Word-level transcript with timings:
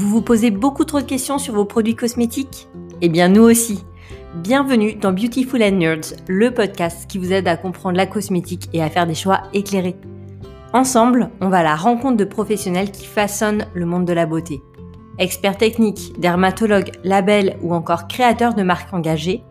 Vous 0.00 0.08
vous 0.08 0.22
posez 0.22 0.50
beaucoup 0.50 0.84
trop 0.84 1.02
de 1.02 1.04
questions 1.04 1.36
sur 1.36 1.52
vos 1.52 1.66
produits 1.66 1.94
cosmétiques 1.94 2.68
Eh 3.02 3.10
bien 3.10 3.28
nous 3.28 3.42
aussi. 3.42 3.84
Bienvenue 4.36 4.94
dans 4.94 5.12
Beautiful 5.12 5.62
and 5.62 5.72
Nerds, 5.72 6.14
le 6.26 6.54
podcast 6.54 7.06
qui 7.06 7.18
vous 7.18 7.34
aide 7.34 7.46
à 7.46 7.58
comprendre 7.58 7.98
la 7.98 8.06
cosmétique 8.06 8.70
et 8.72 8.82
à 8.82 8.88
faire 8.88 9.06
des 9.06 9.14
choix 9.14 9.42
éclairés. 9.52 9.96
Ensemble, 10.72 11.28
on 11.42 11.50
va 11.50 11.58
à 11.58 11.62
la 11.62 11.76
rencontre 11.76 12.16
de 12.16 12.24
professionnels 12.24 12.90
qui 12.90 13.04
façonnent 13.04 13.66
le 13.74 13.84
monde 13.84 14.06
de 14.06 14.14
la 14.14 14.24
beauté. 14.24 14.62
Experts 15.18 15.58
techniques, 15.58 16.18
dermatologues, 16.18 16.92
labels 17.04 17.58
ou 17.60 17.74
encore 17.74 18.08
créateurs 18.08 18.54
de 18.54 18.62
marques 18.62 18.94
engagées, 18.94 19.44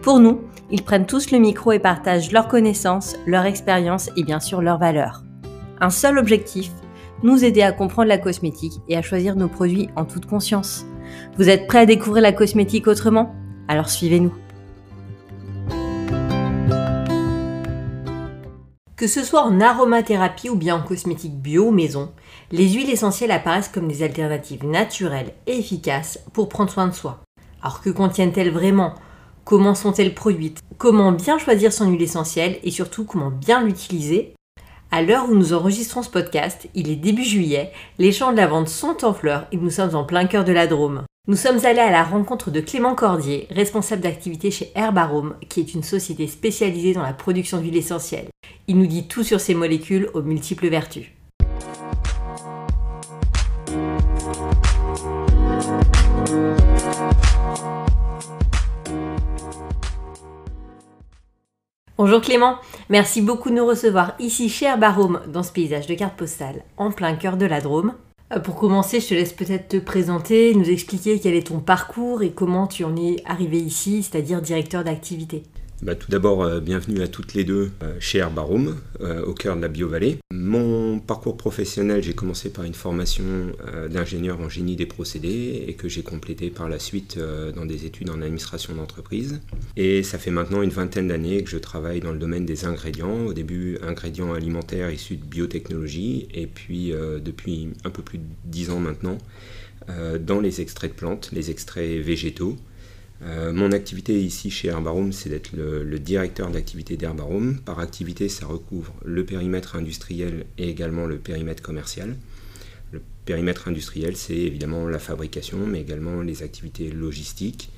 pour 0.00 0.18
nous, 0.18 0.40
ils 0.70 0.82
prennent 0.82 1.04
tous 1.04 1.30
le 1.30 1.38
micro 1.38 1.72
et 1.72 1.78
partagent 1.78 2.32
leurs 2.32 2.48
connaissances, 2.48 3.18
leur 3.26 3.44
expérience 3.44 4.08
et 4.16 4.24
bien 4.24 4.40
sûr 4.40 4.62
leurs 4.62 4.78
valeurs. 4.78 5.24
Un 5.78 5.90
seul 5.90 6.16
objectif, 6.16 6.70
nous 7.22 7.44
aider 7.44 7.62
à 7.62 7.72
comprendre 7.72 8.08
la 8.08 8.18
cosmétique 8.18 8.80
et 8.88 8.96
à 8.96 9.02
choisir 9.02 9.36
nos 9.36 9.48
produits 9.48 9.88
en 9.96 10.04
toute 10.04 10.26
conscience. 10.26 10.84
Vous 11.36 11.48
êtes 11.48 11.66
prêts 11.66 11.80
à 11.80 11.86
découvrir 11.86 12.22
la 12.22 12.32
cosmétique 12.32 12.86
autrement? 12.86 13.34
Alors 13.68 13.88
suivez-nous. 13.88 14.34
Que 18.96 19.06
ce 19.06 19.22
soit 19.22 19.44
en 19.44 19.60
aromathérapie 19.60 20.50
ou 20.50 20.56
bien 20.56 20.76
en 20.76 20.82
cosmétique 20.82 21.40
bio 21.40 21.70
maison, 21.70 22.12
les 22.52 22.68
huiles 22.68 22.90
essentielles 22.90 23.30
apparaissent 23.30 23.68
comme 23.68 23.88
des 23.88 24.02
alternatives 24.02 24.66
naturelles 24.66 25.32
et 25.46 25.58
efficaces 25.58 26.20
pour 26.34 26.50
prendre 26.50 26.70
soin 26.70 26.86
de 26.86 26.92
soi. 26.92 27.20
Alors 27.62 27.80
que 27.80 27.88
contiennent-elles 27.88 28.52
vraiment? 28.52 28.94
Comment 29.44 29.74
sont-elles 29.74 30.14
produites? 30.14 30.60
Comment 30.76 31.12
bien 31.12 31.38
choisir 31.38 31.72
son 31.72 31.88
huile 31.88 32.02
essentielle 32.02 32.58
et 32.62 32.70
surtout 32.70 33.04
comment 33.04 33.30
bien 33.30 33.62
l'utiliser? 33.62 34.34
À 34.92 35.02
l'heure 35.02 35.28
où 35.28 35.34
nous 35.34 35.52
enregistrons 35.52 36.02
ce 36.02 36.10
podcast, 36.10 36.68
il 36.74 36.90
est 36.90 36.96
début 36.96 37.24
juillet, 37.24 37.72
les 37.98 38.10
champs 38.10 38.32
de 38.32 38.36
la 38.36 38.48
vente 38.48 38.68
sont 38.68 39.04
en 39.04 39.14
fleurs 39.14 39.46
et 39.52 39.56
nous 39.56 39.70
sommes 39.70 39.94
en 39.94 40.04
plein 40.04 40.26
cœur 40.26 40.44
de 40.44 40.52
la 40.52 40.66
Drôme. 40.66 41.04
Nous 41.28 41.36
sommes 41.36 41.64
allés 41.64 41.80
à 41.80 41.92
la 41.92 42.02
rencontre 42.02 42.50
de 42.50 42.60
Clément 42.60 42.96
Cordier, 42.96 43.46
responsable 43.50 44.02
d'activité 44.02 44.50
chez 44.50 44.72
Herbarome, 44.74 45.36
qui 45.48 45.60
est 45.60 45.74
une 45.74 45.84
société 45.84 46.26
spécialisée 46.26 46.92
dans 46.92 47.02
la 47.02 47.12
production 47.12 47.58
d'huile 47.58 47.76
essentielle. 47.76 48.28
Il 48.66 48.78
nous 48.78 48.86
dit 48.86 49.06
tout 49.06 49.22
sur 49.22 49.40
ces 49.40 49.54
molécules 49.54 50.10
aux 50.14 50.22
multiples 50.22 50.68
vertus. 50.68 51.06
Bonjour 62.02 62.22
Clément, 62.22 62.56
merci 62.88 63.20
beaucoup 63.20 63.50
de 63.50 63.56
nous 63.56 63.66
recevoir 63.66 64.14
ici 64.18 64.48
chez 64.48 64.64
Herbarome 64.64 65.20
dans 65.26 65.42
ce 65.42 65.52
paysage 65.52 65.86
de 65.86 65.92
carte 65.92 66.16
postale 66.16 66.64
en 66.78 66.92
plein 66.92 67.14
cœur 67.14 67.36
de 67.36 67.44
la 67.44 67.60
Drôme. 67.60 67.92
Euh, 68.32 68.38
pour 68.38 68.54
commencer, 68.54 69.00
je 69.00 69.08
te 69.08 69.12
laisse 69.12 69.34
peut-être 69.34 69.68
te 69.68 69.76
présenter, 69.76 70.54
nous 70.54 70.70
expliquer 70.70 71.20
quel 71.20 71.34
est 71.34 71.48
ton 71.48 71.60
parcours 71.60 72.22
et 72.22 72.30
comment 72.30 72.66
tu 72.66 72.84
en 72.84 72.96
es 72.96 73.16
arrivé 73.26 73.58
ici, 73.58 74.02
c'est-à-dire 74.02 74.40
directeur 74.40 74.82
d'activité. 74.82 75.42
Bah, 75.82 75.94
tout 75.94 76.10
d'abord, 76.10 76.42
euh, 76.42 76.60
bienvenue 76.60 77.00
à 77.00 77.08
toutes 77.08 77.32
les 77.32 77.42
deux 77.42 77.70
euh, 77.82 77.96
chez 78.00 78.18
Herbarum, 78.18 78.76
euh, 79.00 79.24
au 79.24 79.32
cœur 79.32 79.56
de 79.56 79.62
la 79.62 79.68
BioVallée. 79.68 80.18
Mon 80.30 80.98
parcours 80.98 81.38
professionnel, 81.38 82.02
j'ai 82.02 82.12
commencé 82.12 82.50
par 82.50 82.64
une 82.64 82.74
formation 82.74 83.24
d'ingénieur 83.90 84.40
en 84.40 84.48
génie 84.48 84.76
des 84.76 84.86
procédés 84.86 85.64
et 85.66 85.74
que 85.74 85.88
j'ai 85.88 86.02
complété 86.02 86.50
par 86.50 86.68
la 86.68 86.78
suite 86.78 87.18
dans 87.54 87.66
des 87.66 87.86
études 87.86 88.10
en 88.10 88.20
administration 88.20 88.74
d'entreprise. 88.74 89.40
Et 89.76 90.02
ça 90.02 90.18
fait 90.18 90.30
maintenant 90.30 90.62
une 90.62 90.70
vingtaine 90.70 91.08
d'années 91.08 91.42
que 91.44 91.50
je 91.50 91.58
travaille 91.58 92.00
dans 92.00 92.12
le 92.12 92.18
domaine 92.18 92.46
des 92.46 92.64
ingrédients. 92.64 93.26
Au 93.26 93.32
début, 93.32 93.78
ingrédients 93.82 94.32
alimentaires 94.32 94.90
issus 94.90 95.16
de 95.16 95.24
biotechnologie 95.24 96.28
et 96.32 96.46
puis 96.46 96.92
depuis 97.22 97.68
un 97.84 97.90
peu 97.90 98.02
plus 98.02 98.18
de 98.18 98.24
dix 98.44 98.70
ans 98.70 98.80
maintenant, 98.80 99.18
dans 100.20 100.40
les 100.40 100.60
extraits 100.60 100.92
de 100.92 100.96
plantes, 100.96 101.30
les 101.32 101.50
extraits 101.50 102.00
végétaux. 102.00 102.56
Euh, 103.22 103.52
mon 103.52 103.72
activité 103.72 104.18
ici 104.20 104.50
chez 104.50 104.68
Herbarum, 104.68 105.12
c'est 105.12 105.28
d'être 105.28 105.50
le, 105.52 105.98
directeur 105.98 106.50
d'activité 106.50 106.96
d'Herbarum. 106.96 107.58
Par 107.60 107.78
activité, 107.78 108.28
ça 108.28 108.46
recouvre 108.46 108.94
le 109.04 109.24
périmètre 109.24 109.76
industriel 109.76 110.46
et 110.56 110.68
également 110.68 111.06
le 111.06 111.18
périmètre 111.18 111.62
commercial. 111.62 112.16
Le 112.92 113.02
périmètre 113.26 113.68
industriel, 113.68 114.16
c'est 114.16 114.36
évidemment 114.36 114.86
la 114.88 114.98
fabrication, 114.98 115.66
mais 115.66 115.80
également 115.80 116.22
les 116.22 116.42
activités 116.42 116.90
logistiques, 116.90 117.70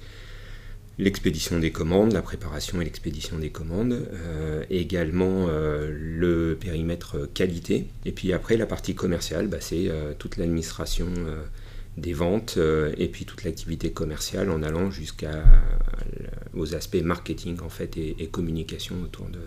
l'expédition 0.98 1.58
des 1.58 1.72
commandes, 1.72 2.12
la 2.12 2.22
préparation 2.22 2.80
et 2.80 2.84
l'expédition 2.84 3.38
des 3.38 3.50
commandes, 3.50 4.06
euh, 4.12 4.62
également 4.70 5.46
euh, 5.48 5.90
le 5.92 6.56
périmètre 6.58 7.28
qualité. 7.34 7.88
Et 8.04 8.12
puis 8.12 8.32
après, 8.32 8.56
la 8.56 8.66
partie 8.66 8.94
commerciale, 8.94 9.48
bah, 9.48 9.58
c'est 9.60 9.90
toute 10.18 10.36
l'administration 10.36 11.08
des 11.96 12.12
ventes 12.12 12.54
euh, 12.56 12.92
et 12.96 13.08
puis 13.08 13.24
toute 13.24 13.44
l'activité 13.44 13.92
commerciale 13.92 14.50
en 14.50 14.62
allant 14.62 14.90
jusqu'aux 14.90 15.26
aspects 16.74 17.02
marketing 17.02 17.60
en 17.62 17.68
fait 17.68 17.96
et, 17.96 18.28
communication 18.28 18.96
autour 19.02 19.28
de, 19.28 19.40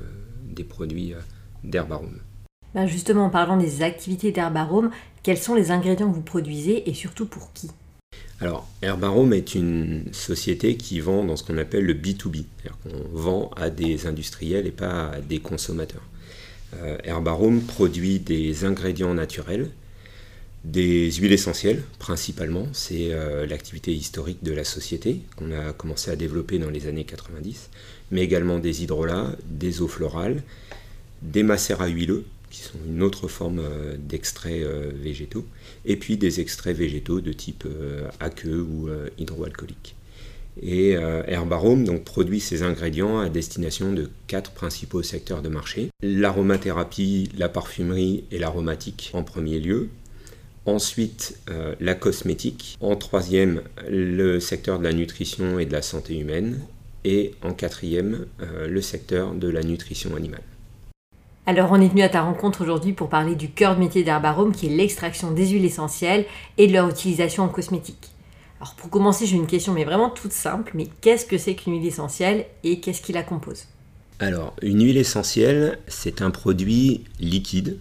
des 0.43 0.63
produits 0.63 1.13
euh, 1.13 1.19
d'Herbarome. 1.63 2.19
Ben 2.73 2.87
justement, 2.87 3.25
en 3.25 3.29
parlant 3.29 3.57
des 3.57 3.83
activités 3.83 4.31
d'Herbarome, 4.31 4.91
quels 5.23 5.37
sont 5.37 5.55
les 5.55 5.71
ingrédients 5.71 6.09
que 6.09 6.15
vous 6.15 6.21
produisez 6.21 6.89
et 6.89 6.93
surtout 6.93 7.25
pour 7.25 7.53
qui? 7.53 7.71
Alors, 8.41 8.67
Herbarome 8.81 9.31
est 9.31 9.55
une 9.55 10.09
société 10.11 10.75
qui 10.75 10.99
vend 10.99 11.23
dans 11.23 11.37
ce 11.37 11.43
qu'on 11.43 11.57
appelle 11.57 11.85
le 11.85 11.93
B2B, 11.93 12.43
c'est-à-dire 12.57 12.77
qu'on 12.83 13.17
vend 13.17 13.49
à 13.55 13.69
des 13.69 14.07
industriels 14.07 14.67
et 14.67 14.71
pas 14.71 15.11
à 15.11 15.21
des 15.21 15.39
consommateurs. 15.39 16.03
Euh, 16.75 16.97
Herbarome 17.05 17.61
produit 17.61 18.19
des 18.19 18.65
ingrédients 18.65 19.13
naturels 19.13 19.71
des 20.65 21.11
huiles 21.11 21.31
essentielles, 21.31 21.83
principalement, 21.99 22.67
c'est 22.73 23.11
euh, 23.11 23.45
l'activité 23.45 23.93
historique 23.93 24.43
de 24.43 24.51
la 24.51 24.63
société 24.63 25.21
qu'on 25.35 25.51
a 25.51 25.73
commencé 25.73 26.09
à 26.09 26.15
développer 26.15 26.57
dans 26.57 26.71
les 26.71 26.87
années 26.87 27.03
90, 27.03 27.69
mais 28.09 28.21
également 28.21 28.57
des 28.57 28.81
hydrolats, 28.81 29.35
des 29.45 29.81
eaux 29.81 29.87
florales, 29.87 30.41
des 31.21 31.43
macérats 31.43 31.87
huileux, 31.87 32.25
qui 32.49 32.61
sont 32.61 32.79
une 32.87 33.03
autre 33.03 33.27
forme 33.27 33.59
euh, 33.59 33.95
d'extraits 33.99 34.63
euh, 34.63 34.91
végétaux, 34.95 35.45
et 35.85 35.97
puis 35.97 36.17
des 36.17 36.39
extraits 36.39 36.75
végétaux 36.75 37.21
de 37.21 37.31
type 37.31 37.67
aqueux 38.19 38.61
ou 38.61 38.89
hydroalcoolique. 39.19 39.95
Et 40.63 40.91
Herbarome 40.91 41.83
donc, 41.83 42.05
produit 42.05 42.39
ces 42.39 42.63
ingrédients 42.63 43.19
à 43.19 43.29
destination 43.29 43.93
de 43.93 44.09
quatre 44.25 44.51
principaux 44.51 45.03
secteurs 45.03 45.43
de 45.43 45.49
marché. 45.49 45.89
L'aromathérapie, 46.01 47.29
la 47.37 47.49
parfumerie 47.49 48.23
et 48.31 48.39
l'aromatique 48.39 49.11
en 49.13 49.21
premier 49.21 49.59
lieu, 49.59 49.89
Ensuite, 50.65 51.37
euh, 51.49 51.75
la 51.79 51.93
cosmétique. 51.93 52.77
En 52.81 52.95
troisième, 52.95 53.61
le 53.87 54.39
secteur 54.39 54.79
de 54.79 54.83
la 54.83 54.93
nutrition 54.93 55.59
et 55.59 55.65
de 55.65 55.73
la 55.73 55.81
santé 55.81 56.17
humaine. 56.17 56.61
Et 57.03 57.35
en 57.43 57.53
quatrième, 57.53 58.25
euh, 58.41 58.67
le 58.67 58.81
secteur 58.81 59.33
de 59.33 59.47
la 59.47 59.61
nutrition 59.61 60.15
animale. 60.15 60.41
Alors 61.47 61.71
on 61.71 61.79
est 61.79 61.87
venu 61.87 62.01
à 62.01 62.09
ta 62.09 62.23
rencontre 62.23 62.63
aujourd'hui 62.63 62.93
pour 62.93 63.09
parler 63.09 63.35
du 63.35 63.51
cœur 63.51 63.75
de 63.75 63.79
métier 63.79 64.03
d'Herbarome 64.03 64.51
qui 64.51 64.65
est 64.65 64.75
l'extraction 64.75 65.29
des 65.29 65.49
huiles 65.49 65.65
essentielles 65.65 66.25
et 66.57 66.65
de 66.65 66.73
leur 66.73 66.89
utilisation 66.89 67.43
en 67.43 67.49
cosmétique. 67.49 68.09
Alors 68.59 68.73
pour 68.73 68.89
commencer, 68.89 69.27
j'ai 69.27 69.35
une 69.35 69.45
question 69.45 69.71
mais 69.71 69.83
vraiment 69.83 70.09
toute 70.09 70.31
simple, 70.31 70.71
mais 70.73 70.87
qu'est-ce 71.01 71.27
que 71.27 71.37
c'est 71.37 71.53
qu'une 71.53 71.73
huile 71.73 71.85
essentielle 71.85 72.45
et 72.63 72.79
qu'est-ce 72.79 73.03
qui 73.03 73.13
la 73.13 73.21
compose? 73.21 73.65
Alors 74.17 74.55
une 74.63 74.83
huile 74.83 74.97
essentielle, 74.97 75.77
c'est 75.87 76.23
un 76.23 76.31
produit 76.31 77.03
liquide 77.19 77.77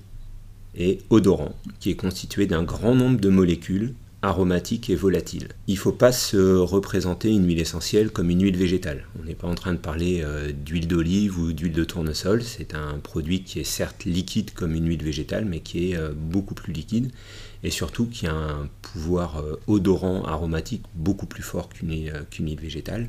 et 0.76 0.98
odorant, 1.10 1.54
qui 1.80 1.90
est 1.90 1.96
constitué 1.96 2.46
d'un 2.46 2.62
grand 2.62 2.94
nombre 2.94 3.20
de 3.20 3.28
molécules 3.28 3.94
aromatiques 4.24 4.88
et 4.88 4.96
volatiles. 4.96 5.48
Il 5.66 5.74
ne 5.74 5.78
faut 5.78 5.92
pas 5.92 6.10
se 6.10 6.56
représenter 6.56 7.28
une 7.28 7.46
huile 7.46 7.60
essentielle 7.60 8.10
comme 8.10 8.30
une 8.30 8.42
huile 8.42 8.56
végétale. 8.56 9.04
On 9.20 9.24
n'est 9.24 9.34
pas 9.34 9.46
en 9.46 9.54
train 9.54 9.72
de 9.72 9.78
parler 9.78 10.22
euh, 10.24 10.50
d'huile 10.50 10.88
d'olive 10.88 11.38
ou 11.38 11.52
d'huile 11.52 11.72
de 11.72 11.84
tournesol. 11.84 12.42
C'est 12.42 12.74
un 12.74 12.98
produit 13.02 13.42
qui 13.42 13.60
est 13.60 13.64
certes 13.64 14.04
liquide 14.04 14.52
comme 14.52 14.74
une 14.74 14.88
huile 14.88 15.02
végétale, 15.02 15.44
mais 15.44 15.60
qui 15.60 15.90
est 15.90 15.96
euh, 15.96 16.12
beaucoup 16.16 16.54
plus 16.54 16.72
liquide 16.72 17.12
et 17.62 17.70
surtout 17.70 18.06
qui 18.06 18.26
a 18.26 18.34
un 18.34 18.68
pouvoir 18.82 19.40
euh, 19.40 19.60
odorant, 19.66 20.24
aromatique 20.24 20.84
beaucoup 20.94 21.26
plus 21.26 21.42
fort 21.42 21.68
qu'une 21.68 21.90
huile 21.90 22.60
végétale. 22.60 23.08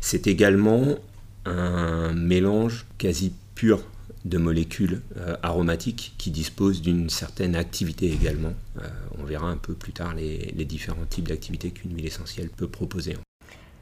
C'est 0.00 0.26
également 0.26 0.96
un 1.44 2.12
mélange 2.12 2.86
quasi 2.98 3.32
pur 3.54 3.82
de 4.26 4.38
molécules 4.38 5.02
euh, 5.18 5.36
aromatiques 5.42 6.14
qui 6.18 6.30
disposent 6.30 6.82
d'une 6.82 7.08
certaine 7.08 7.54
activité 7.54 8.10
également. 8.10 8.52
Euh, 8.78 8.88
on 9.18 9.24
verra 9.24 9.48
un 9.48 9.56
peu 9.56 9.72
plus 9.72 9.92
tard 9.92 10.14
les, 10.14 10.52
différents 10.64 11.04
types 11.08 11.28
d'activités 11.28 11.70
qu'une 11.70 11.94
huile 11.94 12.06
essentielle 12.06 12.48
peut 12.48 12.66
proposer. 12.66 13.16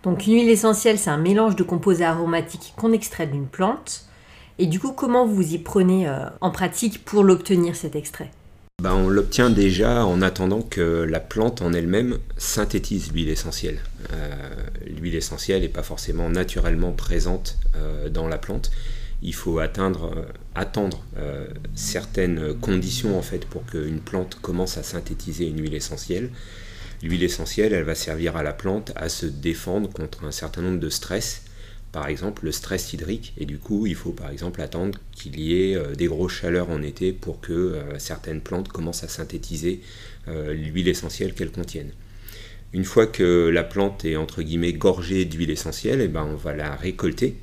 Donc 0.02 0.26
une 0.26 0.34
huile 0.34 0.50
essentielle, 0.50 0.98
c'est 0.98 1.10
un 1.10 1.16
mélange 1.16 1.56
de 1.56 1.62
composés 1.62 2.04
aromatiques 2.04 2.74
qu'on 2.76 2.92
extrait 2.92 3.26
d'une 3.26 3.46
plante. 3.46 4.04
Et 4.58 4.66
du 4.66 4.78
coup, 4.78 4.92
comment 4.92 5.26
vous 5.26 5.54
y 5.54 5.58
prenez 5.58 6.06
euh, 6.06 6.26
en 6.42 6.50
pratique 6.50 7.04
pour 7.04 7.24
l'obtenir 7.24 7.74
cet 7.74 7.96
extrait? 7.96 8.30
Ben, 8.82 8.92
On 8.92 9.08
l'obtient 9.08 9.48
déjà 9.48 10.04
en 10.04 10.20
attendant 10.20 10.60
que 10.60 11.06
la 11.08 11.20
plante 11.20 11.62
en 11.62 11.72
elle-même 11.72 12.18
synthétise 12.36 13.12
l'huile 13.12 13.30
essentielle. 13.30 13.78
l'huile 14.86 15.14
essentielle 15.14 15.62
n'est 15.62 15.68
pas 15.68 15.82
forcément 15.82 16.28
naturellement 16.28 16.92
présente 16.92 17.56
dans 18.10 18.26
la 18.26 18.36
plante 18.36 18.70
il 19.22 19.34
faut 19.34 19.58
euh, 19.60 19.66
attendre 20.54 21.04
euh, 21.18 21.46
certaines 21.74 22.54
conditions 22.60 23.18
en 23.18 23.22
fait 23.22 23.46
pour 23.46 23.64
qu'une 23.66 24.00
plante 24.00 24.38
commence 24.40 24.78
à 24.78 24.82
synthétiser 24.82 25.48
une 25.48 25.60
huile 25.60 25.74
essentielle. 25.74 26.30
L'huile 27.02 27.22
essentielle, 27.22 27.72
elle 27.72 27.84
va 27.84 27.94
servir 27.94 28.36
à 28.36 28.42
la 28.42 28.52
plante 28.52 28.92
à 28.96 29.08
se 29.08 29.26
défendre 29.26 29.90
contre 29.90 30.24
un 30.24 30.30
certain 30.30 30.62
nombre 30.62 30.80
de 30.80 30.88
stress, 30.88 31.42
par 31.92 32.08
exemple 32.08 32.44
le 32.44 32.52
stress 32.52 32.92
hydrique, 32.92 33.34
et 33.36 33.46
du 33.46 33.58
coup 33.58 33.86
il 33.86 33.94
faut 33.94 34.12
par 34.12 34.30
exemple 34.30 34.60
attendre 34.60 34.98
qu'il 35.12 35.38
y 35.38 35.54
ait 35.54 35.76
euh, 35.76 35.94
des 35.94 36.06
grosses 36.06 36.34
chaleurs 36.34 36.70
en 36.70 36.82
été 36.82 37.12
pour 37.12 37.40
que 37.40 37.80
certaines 37.98 38.40
plantes 38.40 38.68
commencent 38.68 39.04
à 39.04 39.08
synthétiser 39.08 39.80
l'huile 40.26 40.88
essentielle 40.88 41.34
qu'elles 41.34 41.52
contiennent. 41.52 41.92
Une 42.72 42.84
fois 42.84 43.06
que 43.06 43.50
la 43.52 43.62
plante 43.62 44.04
est 44.04 44.16
entre 44.16 44.42
guillemets 44.42 44.72
gorgée 44.72 45.24
d'huile 45.26 45.50
essentielle, 45.50 46.00
et 46.00 46.04
eh 46.04 46.08
ben, 46.08 46.24
on 46.24 46.34
va 46.34 46.54
la 46.54 46.74
récolter 46.74 47.36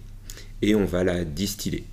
et 0.61 0.75
on 0.75 0.85
va 0.85 1.03
la 1.03 1.23
distiller. 1.23 1.85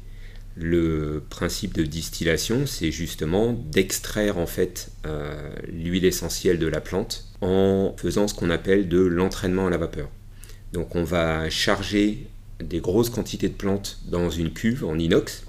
Le 0.57 1.23
principe 1.31 1.75
de 1.75 1.85
distillation, 1.85 2.67
c'est 2.67 2.91
justement 2.91 3.53
d'extraire 3.53 4.39
en 4.39 4.47
fait 4.47 4.91
euh, 5.07 5.51
l'huile 5.69 6.05
essentielle 6.05 6.59
de 6.59 6.67
la 6.67 6.81
plante 6.81 7.29
en 7.41 7.95
faisant 7.97 8.27
ce 8.27 8.35
qu'on 8.35 8.51
appelle 8.51 8.89
de 8.89 8.99
l'entraînement 8.99 9.69
à 9.69 9.71
la 9.71 9.77
vapeur. 9.77 10.09
Donc 10.73 10.97
on 10.97 11.05
va 11.05 11.49
charger 11.49 12.27
des 12.61 12.81
grosses 12.81 13.11
quantités 13.11 13.49
de 13.49 13.55
plantes 13.55 14.01
dans 14.09 14.31
une 14.31 14.53
cuve 14.53 14.85
en 14.85 14.99
inox, 14.99 15.45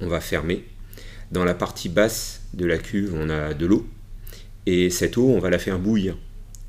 on 0.00 0.06
va 0.06 0.20
fermer. 0.20 0.64
Dans 1.32 1.44
la 1.44 1.54
partie 1.54 1.88
basse 1.88 2.42
de 2.54 2.66
la 2.66 2.78
cuve, 2.78 3.14
on 3.16 3.28
a 3.28 3.52
de 3.52 3.66
l'eau 3.66 3.86
et 4.66 4.90
cette 4.90 5.16
eau, 5.16 5.28
on 5.28 5.38
va 5.38 5.50
la 5.50 5.58
faire 5.58 5.78
bouillir. 5.78 6.16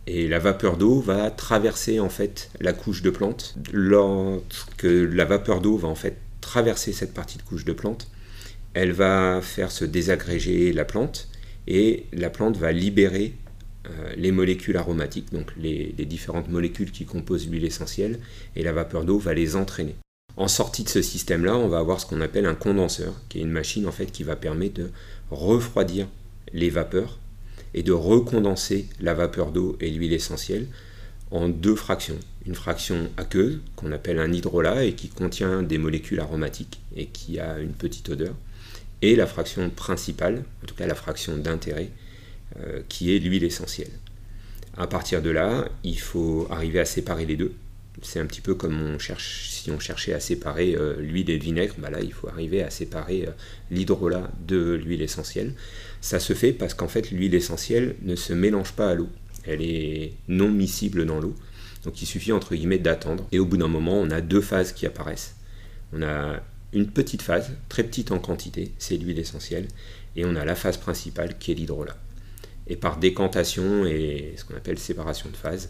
Et 0.07 0.27
la 0.27 0.39
vapeur 0.39 0.77
d'eau 0.77 1.01
va 1.01 1.29
traverser 1.29 1.99
en 1.99 2.09
fait 2.09 2.49
la 2.61 2.71
couche 2.71 3.01
de 3.01 3.09
plante. 3.09 3.55
Lorsque 3.73 4.83
la 4.83 5.25
vapeur 5.25 5.59
d'eau 5.59 5.75
va 5.75 5.89
en 5.89 5.95
fait 5.95 6.17
traverser 6.39 6.93
cette 6.93 7.13
partie 7.13 7.37
de 7.37 7.43
couche 7.43 7.65
de 7.65 7.73
plante, 7.73 8.09
elle 8.73 8.93
va 8.93 9.41
faire 9.41 9.69
se 9.69 9.83
désagréger 9.83 10.71
la 10.71 10.85
plante 10.85 11.27
et 11.67 12.05
la 12.13 12.29
plante 12.29 12.55
va 12.55 12.71
libérer 12.71 13.33
euh, 13.89 14.13
les 14.15 14.31
molécules 14.31 14.77
aromatiques, 14.77 15.33
donc 15.33 15.51
les, 15.57 15.91
différentes 16.05 16.49
molécules 16.49 16.91
qui 16.91 17.05
composent 17.05 17.49
l'huile 17.49 17.65
essentielle, 17.65 18.19
et 18.55 18.63
la 18.63 18.71
vapeur 18.71 19.03
d'eau 19.03 19.17
va 19.17 19.33
les 19.33 19.57
entraîner. 19.57 19.95
En 20.37 20.47
sortie 20.47 20.83
de 20.83 20.89
ce 20.89 21.01
système-là, 21.01 21.57
on 21.57 21.67
va 21.67 21.79
avoir 21.79 21.99
ce 21.99 22.05
qu'on 22.05 22.21
appelle 22.21 22.45
un 22.45 22.55
condenseur, 22.55 23.13
qui 23.27 23.39
est 23.39 23.41
une 23.41 23.51
machine 23.51 23.87
en 23.87 23.91
fait 23.91 24.07
qui 24.07 24.23
va 24.23 24.35
permettre 24.35 24.75
de 24.75 24.89
refroidir 25.31 26.07
les 26.53 26.69
vapeurs 26.69 27.19
et 27.77 27.83
de 27.83 27.91
recondenser 27.91 28.87
la 28.99 29.13
vapeur 29.13 29.51
d'eau 29.51 29.77
et 29.79 29.91
l'huile 29.91 30.13
essentielle 30.13 30.65
en 31.29 31.47
deux 31.47 31.75
fractions. 31.75 32.17
Une 32.47 32.55
fraction 32.55 33.07
aqueuse, 33.17 33.59
qu'on 33.75 33.91
appelle 33.91 34.17
un 34.17 34.33
hydrolat, 34.33 34.83
et 34.83 34.93
qui 34.93 35.09
contient 35.09 35.61
des 35.61 35.77
molécules 35.77 36.19
aromatiques 36.19 36.79
et 36.95 37.05
qui 37.05 37.39
a 37.39 37.59
une 37.59 37.73
petite 37.73 38.09
odeur, 38.09 38.33
et 39.03 39.15
la 39.15 39.27
fraction 39.27 39.69
principale, 39.69 40.43
en 40.63 40.65
tout 40.65 40.73
cas 40.73 40.87
la 40.87 40.95
fraction 40.95 41.37
d'intérêt, 41.37 41.91
euh, 42.59 42.81
qui 42.89 43.15
est 43.15 43.19
l'huile 43.19 43.43
essentielle. 43.43 43.91
À 44.75 44.87
partir 44.87 45.21
de 45.21 45.29
là, 45.29 45.69
il 45.83 45.99
faut 45.99 46.47
arriver 46.49 46.79
à 46.79 46.85
séparer 46.85 47.25
les 47.25 47.35
deux. 47.35 47.53
C'est 48.01 48.19
un 48.19 48.25
petit 48.25 48.41
peu 48.41 48.55
comme 48.55 48.97
si 48.99 49.69
on 49.69 49.79
cherchait 49.79 50.13
à 50.13 50.19
séparer 50.19 50.75
euh, 50.75 50.95
l'huile 50.99 51.29
et 51.29 51.37
le 51.37 51.43
vinaigre, 51.43 51.75
bah 51.77 51.91
là 51.91 51.99
il 52.01 52.13
faut 52.13 52.27
arriver 52.27 52.63
à 52.63 52.71
séparer 52.71 53.25
euh, 53.27 53.31
l'hydrolat 53.69 54.31
de 54.47 54.73
l'huile 54.73 55.03
essentielle. 55.03 55.53
Ça 56.01 56.19
se 56.19 56.33
fait 56.33 56.53
parce 56.53 56.73
qu'en 56.73 56.87
fait 56.87 57.11
l'huile 57.11 57.35
essentielle 57.35 57.95
ne 58.01 58.15
se 58.15 58.33
mélange 58.33 58.73
pas 58.73 58.89
à 58.89 58.95
l'eau. 58.95 59.09
Elle 59.45 59.61
est 59.61 60.13
non 60.27 60.49
miscible 60.49 61.05
dans 61.05 61.19
l'eau. 61.19 61.35
Donc 61.83 62.01
il 62.01 62.05
suffit 62.05 62.31
entre 62.31 62.55
guillemets 62.55 62.77
d'attendre. 62.77 63.27
Et 63.31 63.39
au 63.39 63.45
bout 63.45 63.57
d'un 63.57 63.67
moment, 63.67 63.99
on 63.99 64.09
a 64.11 64.21
deux 64.21 64.41
phases 64.41 64.73
qui 64.73 64.85
apparaissent. 64.85 65.35
On 65.93 66.01
a 66.01 66.41
une 66.73 66.87
petite 66.87 67.21
phase, 67.21 67.51
très 67.69 67.83
petite 67.83 68.11
en 68.11 68.19
quantité, 68.19 68.71
c'est 68.77 68.97
l'huile 68.97 69.19
essentielle. 69.19 69.67
Et 70.15 70.25
on 70.25 70.35
a 70.35 70.45
la 70.45 70.55
phase 70.55 70.77
principale 70.77 71.37
qui 71.37 71.51
est 71.51 71.55
l'hydrolat. 71.55 71.97
Et 72.67 72.75
par 72.75 72.97
décantation 72.97 73.85
et 73.85 74.33
ce 74.35 74.43
qu'on 74.43 74.55
appelle 74.55 74.77
séparation 74.77 75.29
de 75.29 75.37
phase, 75.37 75.69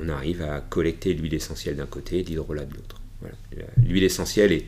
on 0.00 0.08
arrive 0.08 0.42
à 0.42 0.60
collecter 0.60 1.12
l'huile 1.12 1.34
essentielle 1.34 1.76
d'un 1.76 1.86
côté 1.86 2.20
et 2.20 2.22
l'hydrolat 2.22 2.64
de 2.64 2.74
l'autre. 2.74 3.00
L'huile 3.84 4.04
essentielle 4.04 4.52
est, 4.52 4.64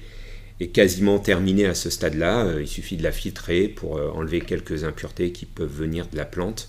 est 0.61 0.69
quasiment 0.69 1.19
terminée 1.19 1.67
à 1.67 1.75
ce 1.75 1.91
stade-là. 1.91 2.45
Euh, 2.45 2.63
il 2.63 2.69
suffit 2.69 2.97
de 2.97 3.03
la 3.03 3.13
filtrer 3.13 3.69
pour 3.69 3.97
euh, 3.97 4.11
enlever 4.11 4.41
quelques 4.41 4.85
impuretés 4.85 5.33
qui 5.33 5.47
peuvent 5.47 5.73
venir 5.73 6.07
de 6.07 6.17
la 6.17 6.27
plante. 6.27 6.69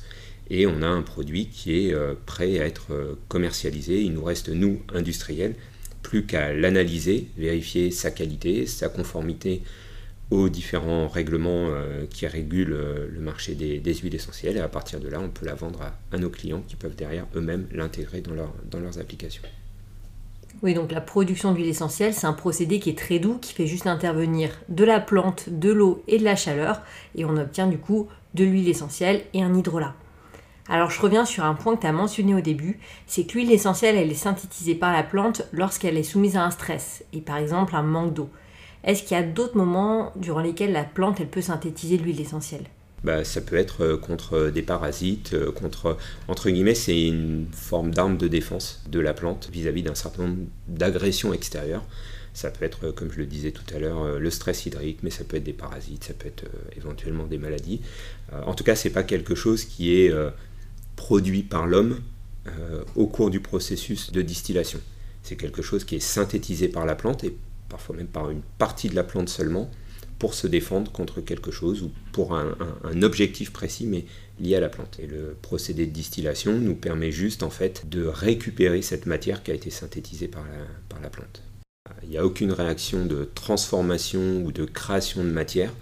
Et 0.50 0.66
on 0.66 0.82
a 0.82 0.88
un 0.88 1.02
produit 1.02 1.48
qui 1.48 1.88
est 1.88 1.94
euh, 1.94 2.14
prêt 2.26 2.60
à 2.60 2.66
être 2.66 3.18
commercialisé. 3.28 4.02
Il 4.02 4.14
nous 4.14 4.24
reste, 4.24 4.50
nous, 4.50 4.82
industriels, 4.94 5.56
plus 6.02 6.26
qu'à 6.26 6.54
l'analyser, 6.54 7.28
vérifier 7.38 7.92
sa 7.92 8.12
qualité, 8.12 8.66
sa 8.66 8.90
conformité 8.90 9.62
aux 10.30 10.48
différents 10.48 11.10
règlements 11.10 11.70
qui 12.10 12.26
régulent 12.26 12.78
le 13.10 13.20
marché 13.20 13.54
des, 13.54 13.94
huiles 13.94 14.16
essentielles. 14.16 14.56
Et 14.56 14.62
à 14.62 14.70
partir 14.70 15.02
de 15.02 15.10
là, 15.10 15.20
on 15.20 15.28
peut 15.28 15.46
la 15.46 15.56
vendre 15.56 15.82
à, 16.12 16.18
nos 16.18 16.30
clients 16.30 16.64
qui 16.66 16.78
peuvent 16.78 16.96
derrière 16.96 17.28
eux-mêmes 17.36 17.68
l'intégrer 17.74 18.22
dans, 18.22 18.34
dans 18.70 18.80
leurs 18.80 18.98
applications. 18.98 19.44
Oui, 20.64 20.76
donc 20.76 20.92
la 20.92 21.02
production 21.02 21.54
d'huile 21.54 21.70
essentielle, 21.70 22.14
c'est 22.14 22.28
un 22.28 22.34
procédé 22.34 22.80
qui 22.80 22.92
est 22.92 22.98
très 22.98 23.18
doux, 23.18 23.40
qui 23.40 23.54
fait 23.54 23.66
juste 23.66 23.88
intervenir 23.88 24.52
de 24.70 24.84
la 24.84 25.00
plante, 25.00 25.50
de 25.50 25.72
l'eau 25.72 26.04
et 26.08 26.20
de 26.20 26.24
la 26.24 26.36
chaleur, 26.36 26.84
et 27.16 27.26
on 27.26 27.36
obtient 27.36 27.66
du 27.66 27.80
coup 27.80 28.08
de 28.36 28.44
l'huile 28.44 28.70
essentielle 28.70 29.24
et 29.34 29.42
un 29.42 29.56
hydrolat. 29.56 29.96
Alors 30.70 30.92
je 30.92 31.02
reviens 31.02 31.26
sur 31.26 31.44
un 31.44 31.56
point 31.56 31.76
que 31.76 31.82
tu 31.82 31.88
as 31.88 31.92
mentionné 31.92 32.36
au 32.36 32.42
début, 32.42 32.80
c'est 33.08 33.26
que 33.26 33.34
l'huile 33.34 33.52
essentielle, 33.52 33.96
elle 33.96 34.12
est 34.12 34.14
synthétisée 34.14 34.76
par 34.76 34.94
la 34.94 35.02
plante 35.02 35.42
lorsqu'elle 35.52 35.98
est 35.98 36.04
soumise 36.04 36.38
à 36.38 36.46
un 36.46 36.52
stress, 36.52 37.04
et 37.12 37.22
par 37.22 37.38
exemple 37.38 37.76
un 37.76 37.82
manque 37.82 38.14
d'eau. 38.14 38.30
Est-ce 38.84 39.02
qu'il 39.02 39.18
y 39.18 39.20
a 39.20 39.24
d'autres 39.24 39.58
moments 39.58 40.12
durant 40.16 40.42
lesquels 40.42 40.74
la 40.74 40.84
plante, 40.84 41.20
elle 41.20 41.30
peut 41.30 41.42
synthétiser 41.42 41.98
l'huile 41.98 42.22
essentielle? 42.22 42.68
Bah, 43.04 43.24
ça 43.24 43.42
peut 43.42 43.56
être 43.56 43.84
euh, 43.84 43.98
contre 43.98 44.50
des 44.50 44.62
parasites, 44.62 45.34
euh, 45.34 45.52
contre, 45.52 45.98
entre 46.28 46.50
guillemets, 46.50 46.76
c'est 46.76 47.08
une 47.08 47.48
forme 47.52 47.92
d'arme 47.92 48.18
de 48.18 48.28
défense 48.28 48.84
de 48.90 49.00
la 49.00 49.14
plante 49.14 49.50
vis-à-vis 49.52 49.82
d'un 49.82 49.96
certain 49.96 50.28
nombre 50.28 50.44
d'agressions 50.68 51.34
extérieures. 51.34 51.84
Ça 52.34 52.52
peut 52.52 52.64
être, 52.64 52.92
comme 52.92 53.12
je 53.12 53.18
le 53.18 53.26
disais 53.26 53.52
tout 53.52 53.64
à 53.76 53.80
l'heure, 53.80 54.04
euh, 54.04 54.20
le 54.20 54.30
stress 54.30 54.68
hydrique, 54.68 55.00
mais 55.02 55.10
ça 55.10 55.24
peut 55.24 55.38
être 55.38 55.44
des 55.44 55.54
parasites, 55.54 56.04
ça 56.04 56.14
peut 56.14 56.28
être 56.28 56.46
éventuellement 56.78 57.26
des 57.26 57.38
maladies. 57.38 57.82
En 58.46 58.54
tout 58.54 58.64
cas, 58.64 58.76
c'est 58.76 58.92
pas 58.92 59.04
quelque 59.04 59.36
chose 59.36 59.66
qui 59.66 59.94
est 59.94 60.14
produit 60.96 61.44
par 61.44 61.68
l'homme 61.68 62.00
au 62.96 63.08
cours 63.08 63.30
du 63.30 63.42
processus 63.42 64.12
de 64.14 64.22
distillation. 64.22 64.80
C'est 65.24 65.36
quelque 65.36 65.62
chose 65.62 65.84
qui 65.84 65.96
est 65.96 66.00
synthétisé 66.00 66.70
par 66.70 66.86
la 66.86 66.96
plante 66.96 67.26
et 67.26 67.36
parfois 67.68 67.98
même 67.98 68.08
par 68.08 68.30
une 68.30 68.42
partie 68.58 68.88
de 68.90 68.96
la 68.96 69.04
plante 69.04 69.28
seulement 69.28 69.70
pour 70.22 70.36
se 70.36 70.46
défendre 70.46 70.92
contre 70.92 71.20
quelque 71.20 71.50
chose 71.50 71.82
ou 71.82 71.90
pour 72.12 72.36
un, 72.36 73.02
objectif 73.02 73.52
précis 73.52 73.88
mais 73.88 74.06
lié 74.40 74.56
à 74.56 74.60
la 74.60 74.70
plante. 74.70 75.00
Et 75.02 75.08
le 75.08 75.36
procédé 75.42 75.88
de 75.88 75.92
distillation 75.92 76.60
nous 76.60 76.76
permet 76.76 77.12
juste 77.12 77.42
en 77.42 77.50
fait 77.50 77.90
de 77.90 78.06
récupérer 78.06 78.84
cette 78.84 79.08
matière 79.08 79.42
qui 79.42 79.50
a 79.50 79.56
été 79.56 79.72
synthétisée 79.72 80.28
par 80.28 80.44
la, 81.02 81.10
plante. 81.10 81.42
Il 82.04 82.10
n'y 82.10 82.20
a 82.20 82.26
aucune 82.26 82.52
réaction 82.52 83.08
de 83.08 83.28
transformation 83.34 84.44
ou 84.44 84.52
de 84.52 84.64
création 84.64 85.24
de 85.24 85.30
matière, 85.32 85.74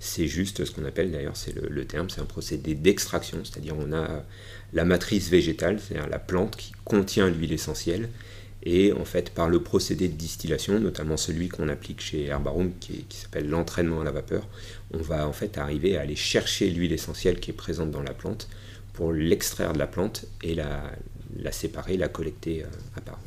c'est 0.00 0.26
juste 0.26 0.64
ce 0.64 0.72
qu'on 0.72 0.84
appelle 0.86 1.12
d'ailleurs, 1.12 1.36
c'est 1.36 1.54
le, 1.54 1.84
terme, 1.84 2.10
c'est 2.10 2.20
un 2.20 2.24
procédé 2.24 2.74
d'extraction, 2.74 3.38
c'est-à-dire 3.44 3.76
on 3.78 3.92
a 3.92 4.24
la 4.72 4.84
matrice 4.84 5.28
végétale, 5.30 5.78
c'est-à-dire 5.78 6.08
la 6.08 6.18
plante 6.18 6.56
qui 6.56 6.72
contient 6.84 7.30
l'huile 7.30 7.52
essentielle, 7.52 8.08
et 8.64 8.92
en 8.92 9.04
fait, 9.04 9.30
par 9.30 9.48
le 9.48 9.60
procédé 9.60 10.08
de 10.08 10.14
distillation, 10.14 10.80
notamment 10.80 11.18
celui 11.18 11.48
qu'on 11.48 11.68
applique 11.68 12.00
chez 12.00 12.26
Herbarum, 12.26 12.72
qui, 12.80 13.04
s'appelle 13.10 13.48
l'entraînement 13.48 14.00
à 14.00 14.04
la 14.04 14.10
vapeur, 14.10 14.48
on 14.92 14.98
va 14.98 15.28
en 15.28 15.32
fait 15.32 15.58
arriver 15.58 15.98
à 15.98 16.00
aller 16.00 16.16
chercher 16.16 16.70
l'huile 16.70 16.92
essentielle 16.92 17.40
qui 17.40 17.50
est 17.50 17.54
présente 17.54 17.90
dans 17.90 18.02
la 18.02 18.14
plante 18.14 18.48
pour 18.94 19.12
l'extraire 19.12 19.74
de 19.74 19.78
la 19.78 19.86
plante 19.86 20.24
et 20.42 20.54
la, 20.54 20.90
la 21.36 21.52
séparer, 21.52 21.98
la 21.98 22.08
collecter 22.08 22.62
euh, 22.62 22.66
à 22.96 23.02
part. 23.02 23.18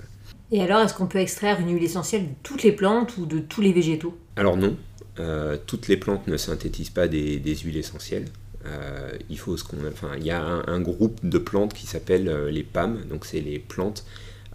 Et 0.49 0.61
alors, 0.61 0.79
est-ce 0.81 0.93
qu'on 0.93 1.07
peut 1.07 1.19
extraire 1.19 1.59
une 1.59 1.71
huile 1.73 1.83
essentielle 1.83 2.23
de 2.23 2.33
toutes 2.41 2.63
les 2.63 2.71
plantes 2.71 3.17
ou 3.17 3.25
de 3.25 3.39
tous 3.39 3.61
les 3.61 3.73
végétaux? 3.73 4.17
Alors 4.37 4.57
non, 4.57 4.75
euh, 5.19 5.57
toutes 5.67 5.87
les 5.87 5.97
plantes 5.97 6.25
ne 6.27 6.37
synthétisent 6.37 6.89
pas 6.89 7.07
des, 7.07 7.39
huiles 7.63 7.77
essentielles. 7.77 8.25
Euh, 8.65 9.11
il 9.29 9.37
faut 9.37 9.55
ce 9.55 9.63
qu'on, 9.63 9.77
enfin, 9.87 10.11
il 10.17 10.25
y 10.25 10.31
a 10.31 10.41
un, 10.41 10.65
un, 10.67 10.79
groupe 10.79 11.19
de 11.23 11.37
plantes 11.37 11.73
qui 11.73 11.85
s'appelle 11.85 12.47
les 12.47 12.63
PAM, 12.63 13.03
donc 13.07 13.25
c'est 13.25 13.41
les 13.41 13.59
plantes 13.59 14.05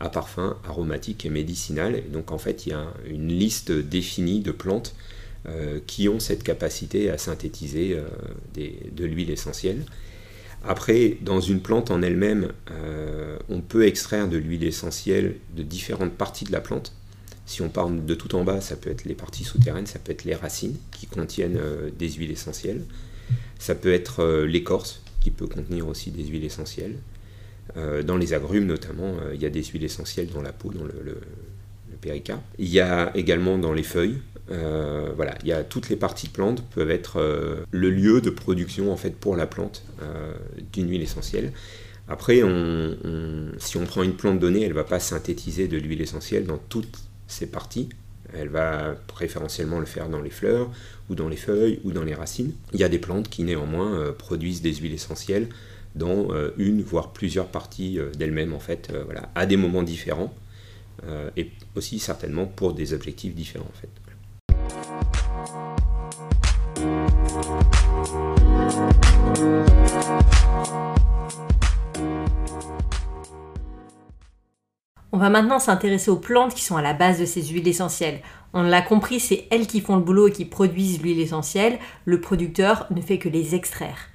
à 0.03 0.09
parfum 0.09 0.57
aromatique 0.69 1.25
et 1.25 1.31
médicinal. 1.31 2.03
donc 2.11 2.33
en 2.33 2.39
fait, 2.39 2.67
il 2.67 2.71
y 2.71 2.73
a 2.73 2.93
une 3.09 3.29
liste 3.29 3.71
définie 3.71 4.41
de 4.41 4.51
plantes 4.51 4.95
euh, 5.47 5.79
qui 5.87 6.09
ont 6.09 6.19
cette 6.19 6.43
capacité 6.43 7.09
à 7.09 7.19
synthétiser 7.19 7.97
euh, 7.97 8.09
de 8.93 9.05
l'huile 9.05 9.31
essentielle. 9.31 9.85
Après, 10.65 11.19
dans 11.21 11.41
une 11.41 11.61
plante 11.61 11.93
en 11.93 12.03
elle-même, 12.03 12.53
euh, 12.73 13.39
on 13.49 13.61
peut 13.61 13.87
extraire 13.87 14.29
de 14.29 14.37
l'huile 14.37 14.65
essentielle 14.65 15.37
de 15.57 15.63
différentes 15.63 16.13
parties 16.13 16.45
de 16.45 16.53
la 16.53 16.61
plante. 16.61 16.93
Si 17.47 17.63
on 17.63 17.69
parle 17.69 18.05
de 18.05 18.15
tout 18.15 18.35
en 18.35 18.43
bas, 18.43 18.61
ça 18.61 18.75
peut 18.75 18.91
être 18.91 19.05
les 19.05 19.15
parties 19.15 19.45
souterraines, 19.45 19.87
ça 19.87 20.01
peut 20.01 20.13
être 20.13 20.25
les 20.25 20.35
racines 20.35 20.77
qui 20.91 21.07
contiennent 21.07 21.61
des 21.99 22.11
huiles 22.11 22.31
essentielles. 22.31 22.85
Ça 23.59 23.75
peut 23.75 23.93
être 23.93 24.45
l'écorce 24.45 25.01
qui 25.21 25.31
peut 25.31 25.49
contenir 25.49 25.89
aussi 25.89 26.11
des 26.11 26.25
huiles 26.25 26.45
essentielles. 26.45 26.97
Euh, 27.77 28.03
dans 28.03 28.17
les 28.17 28.35
agrumes 28.35 28.67
notamment, 28.67 29.17
euh, 29.23 29.35
il 29.35 29.41
y 29.41 29.47
a 29.47 29.51
des 29.51 29.65
huiles 29.65 29.85
essentielles 29.85 30.29
dans 30.29 30.43
la 30.43 30.53
peau, 30.53 30.71
dans 30.71 30.85
le, 30.85 30.95
le, 31.03 31.19
Il 32.59 32.69
y 32.69 32.81
a 32.81 33.13
également 33.15 33.59
dans 33.59 33.73
les 33.73 33.83
feuilles. 33.83 34.19
Euh, 34.51 35.13
voilà, 35.15 35.37
il 35.43 35.49
y 35.49 35.53
a 35.53 35.63
toutes 35.63 35.89
les 35.89 35.97
parties 35.97 36.27
de 36.27 36.33
plante 36.33 36.63
peuvent 36.75 36.91
être 36.91 37.65
le 37.71 37.91
lieu 37.91 38.21
de 38.21 38.29
production 38.29 38.93
en 38.93 38.97
fait 38.97 39.15
pour 39.15 39.37
la 39.37 39.47
plante 39.47 39.85
d'une 40.73 40.91
huile 40.91 41.03
essentielle. 41.03 41.53
Après, 42.09 42.43
si 43.59 43.77
on 43.77 43.85
prend 43.87 44.03
une 44.03 44.15
plante 44.15 44.41
donnée, 44.41 44.63
elle 44.63 44.71
ne 44.71 44.75
va 44.75 44.85
pas 44.85 44.99
synthétiser 44.99 45.69
de 45.69 45.79
l'huile 45.79 46.03
essentielle 46.03 46.45
dans 46.45 46.59
toutes 46.59 46.99
ses 47.29 47.47
parties. 47.47 47.89
Elle 48.35 48.49
va 48.49 48.97
préférentiellement 49.07 49.79
le 49.79 49.87
faire 49.87 50.09
dans 50.09 50.21
les 50.21 50.31
fleurs, 50.31 50.71
ou 51.09 51.15
dans 51.15 51.29
les 51.29 51.37
feuilles, 51.37 51.79
ou 51.85 51.93
dans 51.93 52.03
les 52.03 52.15
racines. 52.15 52.53
Il 52.73 52.81
y 52.81 52.85
a 52.85 52.89
des 52.89 52.99
plantes 52.99 53.29
qui 53.29 53.45
néanmoins 53.45 54.13
produisent 54.19 54.61
des 54.61 54.75
huiles 54.75 54.95
essentielles 54.95 55.49
dans 55.95 56.33
euh, 56.33 56.51
une, 56.57 56.83
voire 56.83 57.13
plusieurs 57.13 57.47
parties 57.47 57.99
euh, 57.99 58.11
d'elles-mêmes, 58.11 58.55
en 58.55 58.61
fait, 58.61 58.93
voilà, 59.05 59.31
à 59.35 59.47
des 59.47 59.57
moments 59.57 59.83
différents, 59.83 60.33
et 61.37 61.51
aussi 61.75 61.99
certainement 61.99 62.47
pour 62.47 62.75
des 62.75 62.93
objectifs 62.93 63.35
différents, 63.35 63.67
en 63.69 63.81
fait. 63.81 63.89
On 75.15 75.19
va 75.19 75.29
maintenant 75.29 75.59
s'intéresser 75.59 76.11
aux 76.11 76.17
plantes 76.17 76.55
qui 76.55 76.63
sont 76.63 76.77
à 76.77 76.83
la 76.83 76.95
base 76.95 77.21
de 77.21 77.27
ces 77.27 77.43
huiles 77.43 77.69
essentielles. 77.69 78.21
On 78.55 78.63
l'a 78.63 78.81
compris, 78.81 79.21
c'est 79.21 79.47
elles 79.51 79.67
qui 79.67 79.81
font 79.81 79.97
le 79.97 80.03
boulot 80.03 80.29
et 80.29 80.33
qui 80.33 80.45
produisent 80.45 81.03
l'huile 81.03 81.21
essentielle. 81.21 81.79
Le 82.05 82.21
producteur 82.21 82.87
ne 82.91 83.01
fait 83.01 83.19
que 83.19 83.29
les 83.29 83.55
extraire. 83.55 84.09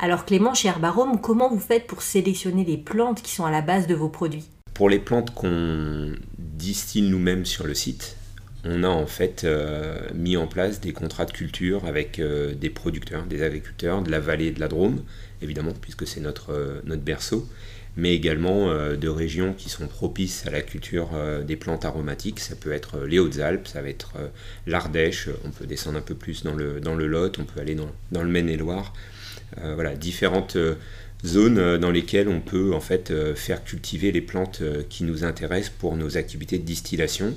Alors 0.00 0.24
Clément, 0.24 0.54
chez 0.54 0.68
Herbarome, 0.68 1.20
comment 1.20 1.50
vous 1.50 1.58
faites 1.58 1.88
pour 1.88 2.02
sélectionner 2.02 2.64
les 2.64 2.76
plantes 2.76 3.20
qui 3.20 3.32
sont 3.32 3.44
à 3.44 3.50
la 3.50 3.62
base 3.62 3.88
de 3.88 3.96
vos 3.96 4.08
produits? 4.08 4.44
Pour 4.72 4.88
les 4.88 5.00
plantes 5.00 5.34
qu'on 5.34 6.12
distille 6.38 7.02
nous-mêmes 7.02 7.44
sur 7.44 7.66
le 7.66 7.74
site, 7.74 8.16
on 8.62 8.84
a 8.84 8.88
en 8.88 9.08
fait 9.08 9.42
euh, 9.42 9.98
mis 10.14 10.36
en 10.36 10.46
place 10.46 10.80
des 10.80 10.92
contrats 10.92 11.24
de 11.24 11.32
culture 11.32 11.84
avec 11.84 12.20
euh, 12.20 12.54
des 12.54 12.70
producteurs, 12.70 13.24
des 13.24 13.42
agriculteurs 13.42 14.02
de 14.02 14.10
la 14.12 14.20
vallée 14.20 14.52
de 14.52 14.60
la 14.60 14.68
Drôme, 14.68 15.02
évidemment, 15.42 15.72
puisque 15.80 16.06
c'est 16.06 16.20
notre, 16.20 16.52
euh, 16.52 16.96
berceau, 16.96 17.48
mais 17.96 18.14
également 18.14 18.68
de 18.94 19.08
régions 19.08 19.52
qui 19.52 19.68
sont 19.68 19.88
propices 19.88 20.46
à 20.46 20.50
la 20.50 20.60
culture 20.60 21.08
des 21.44 21.56
plantes 21.56 21.84
aromatiques. 21.84 22.38
Ça 22.38 22.54
peut 22.54 22.70
être 22.70 23.00
les 23.00 23.18
Hautes-Alpes, 23.18 23.66
ça 23.66 23.82
va 23.82 23.88
être 23.88 24.12
l'Ardèche, 24.68 25.28
on 25.44 25.50
peut 25.50 25.66
descendre 25.66 25.98
un 25.98 26.02
peu 26.02 26.14
plus 26.14 26.44
dans 26.44 26.54
le, 26.54 27.06
Lot, 27.08 27.40
on 27.40 27.44
peut 27.44 27.58
aller 27.58 27.74
dans 27.74 28.22
le 28.22 28.28
Maine-et-Loire. 28.28 28.92
Voilà, 29.56 29.94
différentes 29.96 30.56
zones 31.24 31.78
dans 31.78 31.90
lesquelles 31.90 32.28
on 32.28 32.40
peut 32.40 32.74
en 32.74 32.80
fait 32.80 33.12
faire 33.34 33.64
cultiver 33.64 34.12
les 34.12 34.20
plantes 34.20 34.62
qui 34.88 35.04
nous 35.04 35.24
intéressent 35.24 35.72
pour 35.78 35.96
nos 35.96 36.16
activités 36.16 36.58
de 36.58 36.64
distillation. 36.64 37.34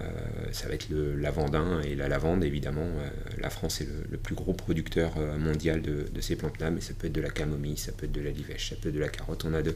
Euh, 0.00 0.04
ça 0.52 0.68
va 0.68 0.74
être 0.74 0.88
le 0.88 1.16
lavandin 1.16 1.80
et 1.82 1.94
la 1.94 2.08
lavande, 2.08 2.44
évidemment. 2.44 2.86
Euh, 2.86 3.08
la 3.38 3.50
France 3.50 3.82
est 3.82 3.88
le, 4.10 4.16
plus 4.16 4.34
gros 4.34 4.54
producteur 4.54 5.12
euh, 5.18 5.36
mondial 5.36 5.82
de, 5.82 6.06
ces 6.20 6.36
plantes-là, 6.36 6.70
mais 6.70 6.80
ça 6.80 6.94
peut 6.98 7.08
être 7.08 7.12
de 7.12 7.20
la 7.20 7.30
camomille, 7.30 7.76
ça 7.76 7.92
peut 7.92 8.06
être 8.06 8.12
de 8.12 8.22
la 8.22 8.30
livèche, 8.30 8.70
ça 8.70 8.76
peut 8.80 8.88
être 8.88 8.94
de 8.94 9.00
la 9.00 9.08
carotte. 9.08 9.44
On 9.44 9.52
a 9.52 9.62
de, 9.62 9.74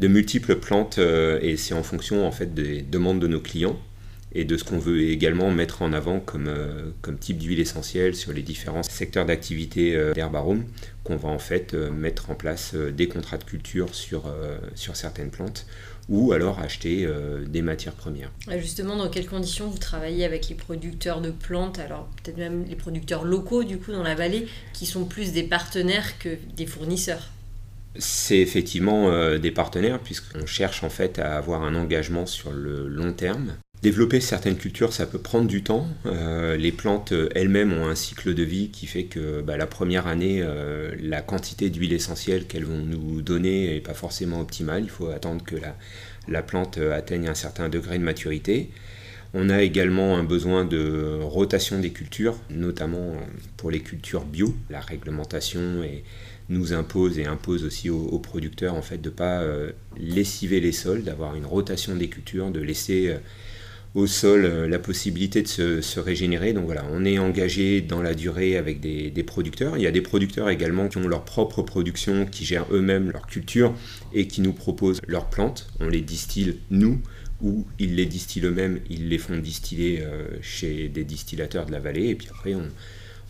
de 0.00 0.08
multiples 0.08 0.56
plantes 0.56 0.98
et 0.98 1.56
c'est 1.56 1.74
en 1.74 1.82
fonction 1.82 2.26
en 2.26 2.32
fait 2.32 2.54
des 2.54 2.82
demandes 2.82 3.20
de 3.20 3.28
nos 3.28 3.40
clients 3.40 3.78
et 4.34 4.44
de 4.44 4.56
ce 4.56 4.64
qu'on 4.64 4.78
veut 4.78 5.02
également 5.02 5.50
mettre 5.50 5.82
en 5.82 5.92
avant 5.92 6.20
comme, 6.20 6.50
comme 7.00 7.18
type 7.18 7.38
d'huile 7.38 7.60
essentielle 7.60 8.14
sur 8.14 8.32
les 8.32 8.42
différents 8.42 8.82
secteurs 8.82 9.26
d'activité 9.26 10.12
d'herbarome, 10.14 10.64
qu'on 11.04 11.16
va 11.16 11.28
en 11.28 11.38
fait 11.38 11.74
mettre 11.74 12.30
en 12.30 12.34
place 12.34 12.74
des 12.74 13.08
contrats 13.08 13.38
de 13.38 13.44
culture 13.44 13.94
sur, 13.94 14.24
sur 14.74 14.96
certaines 14.96 15.30
plantes 15.30 15.66
ou 16.08 16.32
alors 16.32 16.58
acheter 16.58 17.04
euh, 17.04 17.44
des 17.44 17.62
matières 17.62 17.94
premières. 17.94 18.30
Justement, 18.58 18.96
dans 18.96 19.08
quelles 19.08 19.26
conditions 19.26 19.68
vous 19.68 19.78
travaillez 19.78 20.24
avec 20.24 20.48
les 20.48 20.54
producteurs 20.54 21.20
de 21.20 21.30
plantes, 21.30 21.78
alors 21.78 22.08
peut-être 22.22 22.38
même 22.38 22.64
les 22.68 22.76
producteurs 22.76 23.24
locaux 23.24 23.64
du 23.64 23.78
coup 23.78 23.92
dans 23.92 24.02
la 24.02 24.14
vallée, 24.14 24.46
qui 24.72 24.86
sont 24.86 25.04
plus 25.04 25.32
des 25.32 25.42
partenaires 25.42 26.18
que 26.18 26.36
des 26.56 26.66
fournisseurs? 26.66 27.30
C'est 27.98 28.38
effectivement 28.38 29.10
euh, 29.10 29.38
des 29.38 29.50
partenaires 29.50 30.00
puisqu'on 30.00 30.46
cherche 30.46 30.82
en 30.82 30.90
fait 30.90 31.18
à 31.18 31.36
avoir 31.36 31.62
un 31.62 31.74
engagement 31.74 32.26
sur 32.26 32.50
le 32.50 32.88
long 32.88 33.12
terme. 33.12 33.54
Développer 33.82 34.20
certaines 34.20 34.56
cultures, 34.56 34.92
ça 34.92 35.06
peut 35.06 35.18
prendre 35.18 35.48
du 35.48 35.64
temps. 35.64 35.88
Euh, 36.06 36.56
les 36.56 36.70
plantes 36.70 37.12
elles-mêmes 37.34 37.72
ont 37.72 37.86
un 37.86 37.96
cycle 37.96 38.32
de 38.32 38.42
vie 38.44 38.70
qui 38.70 38.86
fait 38.86 39.04
que 39.04 39.40
bah, 39.42 39.56
la 39.56 39.66
première 39.66 40.06
année, 40.06 40.44
la 41.00 41.20
quantité 41.20 41.68
d'huile 41.68 41.92
essentielle 41.92 42.46
qu'elles 42.46 42.64
vont 42.64 42.78
nous 42.78 43.22
donner 43.22 43.74
n'est 43.74 43.80
pas 43.80 43.94
forcément 43.94 44.40
optimale. 44.40 44.84
Il 44.84 44.90
faut 44.90 45.08
attendre 45.08 45.44
que 45.44 45.56
la, 45.56 45.76
la 46.28 46.42
plante 46.42 46.78
atteigne 46.78 47.26
un 47.26 47.34
certain 47.34 47.68
degré 47.68 47.98
de 47.98 48.04
maturité. 48.04 48.70
On 49.34 49.48
a 49.48 49.62
également 49.62 50.18
un 50.18 50.24
besoin 50.24 50.66
de 50.66 51.18
rotation 51.22 51.78
des 51.78 51.90
cultures, 51.90 52.36
notamment 52.50 53.14
pour 53.56 53.70
les 53.70 53.80
cultures 53.80 54.24
bio. 54.24 54.54
La 54.68 54.80
réglementation 54.80 55.82
nous 56.50 56.74
impose 56.74 57.18
et 57.18 57.24
impose 57.24 57.64
aussi 57.64 57.88
aux, 57.88 58.18
producteurs 58.18 58.74
en 58.74 58.82
fait 58.82 58.98
de 58.98 59.08
ne 59.08 59.14
pas 59.14 59.40
euh, 59.40 59.72
lessiver 59.96 60.60
les 60.60 60.72
sols, 60.72 61.02
d'avoir 61.02 61.34
une 61.34 61.46
rotation 61.46 61.96
des 61.96 62.08
cultures, 62.08 62.50
de 62.50 62.60
laisser 62.60 63.08
euh, 63.08 63.18
au 63.94 64.06
sol 64.06 64.44
euh, 64.44 64.68
la 64.68 64.78
possibilité 64.78 65.42
de 65.42 65.80
se, 65.80 66.00
régénérer. 66.00 66.52
Donc 66.52 66.66
voilà, 66.66 66.84
on 66.90 67.04
est 67.04 67.18
engagé 67.18 67.80
dans 67.80 68.02
la 68.02 68.14
durée 68.14 68.56
avec 68.56 68.80
des, 68.80 69.10
producteurs. 69.22 69.76
Il 69.76 69.82
y 69.82 69.86
a 69.86 69.90
des 69.90 70.00
producteurs 70.00 70.48
également 70.48 70.88
qui 70.88 70.98
ont 70.98 71.08
leur 71.08 71.24
propre 71.24 71.62
production, 71.62 72.26
qui 72.26 72.44
gèrent 72.44 72.66
eux-mêmes 72.70 73.10
leur 73.10 73.26
culture 73.26 73.74
et 74.12 74.26
qui 74.26 74.40
nous 74.40 74.52
proposent 74.52 75.00
leurs 75.06 75.28
plantes. 75.28 75.68
On 75.80 75.88
les 75.88 76.00
distille 76.00 76.58
nous 76.70 77.00
ou 77.40 77.66
ils 77.78 77.96
les 77.96 78.06
distillent 78.06 78.46
eux-mêmes, 78.46 78.80
ils 78.88 79.08
les 79.08 79.18
font 79.18 79.38
distiller 79.38 80.02
euh, 80.02 80.26
chez 80.40 80.88
des 80.88 81.04
distillateurs 81.04 81.66
de 81.66 81.72
la 81.72 81.80
vallée 81.80 82.08
et 82.08 82.14
puis 82.14 82.28
après 82.30 82.54
on, 82.54 82.68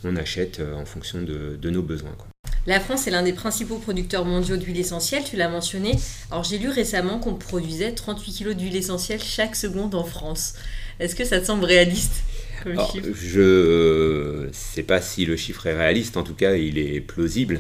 on 0.05 0.17
achète 0.17 0.61
euh, 0.61 0.75
en 0.75 0.85
fonction 0.85 1.23
de, 1.23 1.57
de 1.61 1.71
nos 1.71 1.83
besoins. 1.83 2.15
Quoi. 2.17 2.32
La 2.67 2.79
France 2.79 3.09
est 3.09 3.11
l'un 3.11 3.25
des 3.25 3.33
principaux 3.33 3.79
producteurs 3.79 4.25
mondiaux 4.25 4.57
d'huile 4.57 4.79
essentielle, 4.79 5.25
tu 5.25 5.37
l'as 5.37 5.49
mentionné. 5.49 5.97
Alors 6.31 6.45
j'ai 6.45 6.59
lu 6.59 6.69
récemment 6.69 7.19
qu'on 7.19 7.35
produisait 7.35 7.93
38 7.93 8.39
kg 8.39 8.51
d'huile 8.53 8.77
essentielle 8.77 9.21
chaque 9.21 9.57
seconde 9.57 9.97
en 9.97 10.05
France. 10.05 10.55
Est-ce 11.01 11.17
que 11.17 11.25
ça 11.25 11.41
te 11.41 11.47
semble 11.47 11.65
réaliste 11.65 12.23
comme 12.63 12.79
chiffre? 12.87 13.09
Je 13.15 14.47
ne 14.47 14.53
sais 14.53 14.85
pas 14.85 15.01
si 15.01 15.27
le 15.27 15.37
chiffre 15.37 15.67
est 15.67 15.77
réaliste, 15.77 16.17
en 16.17 16.23
tout 16.23 16.35
cas 16.35 16.55
il 16.55 16.79
est 16.79 17.01
plausible. 17.01 17.59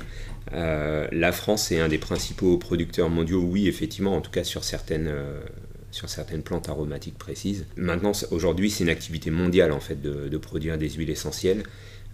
Euh, 0.53 1.09
la 1.11 1.33
France 1.33 1.73
est 1.73 1.81
un 1.81 1.89
des 1.89 1.99
principaux 1.99 2.57
producteurs 2.59 3.11
mondiaux, 3.11 3.41
oui 3.41 3.67
effectivement, 3.67 4.15
en 4.17 4.21
tout 4.21 4.31
cas 4.31 4.45
sur 4.45 4.62
certaines... 4.65 5.09
Euh, 5.09 5.41
sur 5.91 6.09
certaines 6.09 6.43
plantes 6.43 6.71
aromatiques 6.71 7.19
précises. 7.19 7.67
Maintenant, 7.77 8.12
aujourd'hui, 8.31 8.71
c'est 8.71 8.83
une 8.83 8.89
activité 8.89 9.31
mondiale 9.31 9.73
en 9.73 9.79
fait 9.79 10.01
de, 10.01 10.27
de 10.27 10.39
produire 10.39 10.79
des 10.79 10.89
huiles 10.89 11.11
essentielles. 11.11 11.65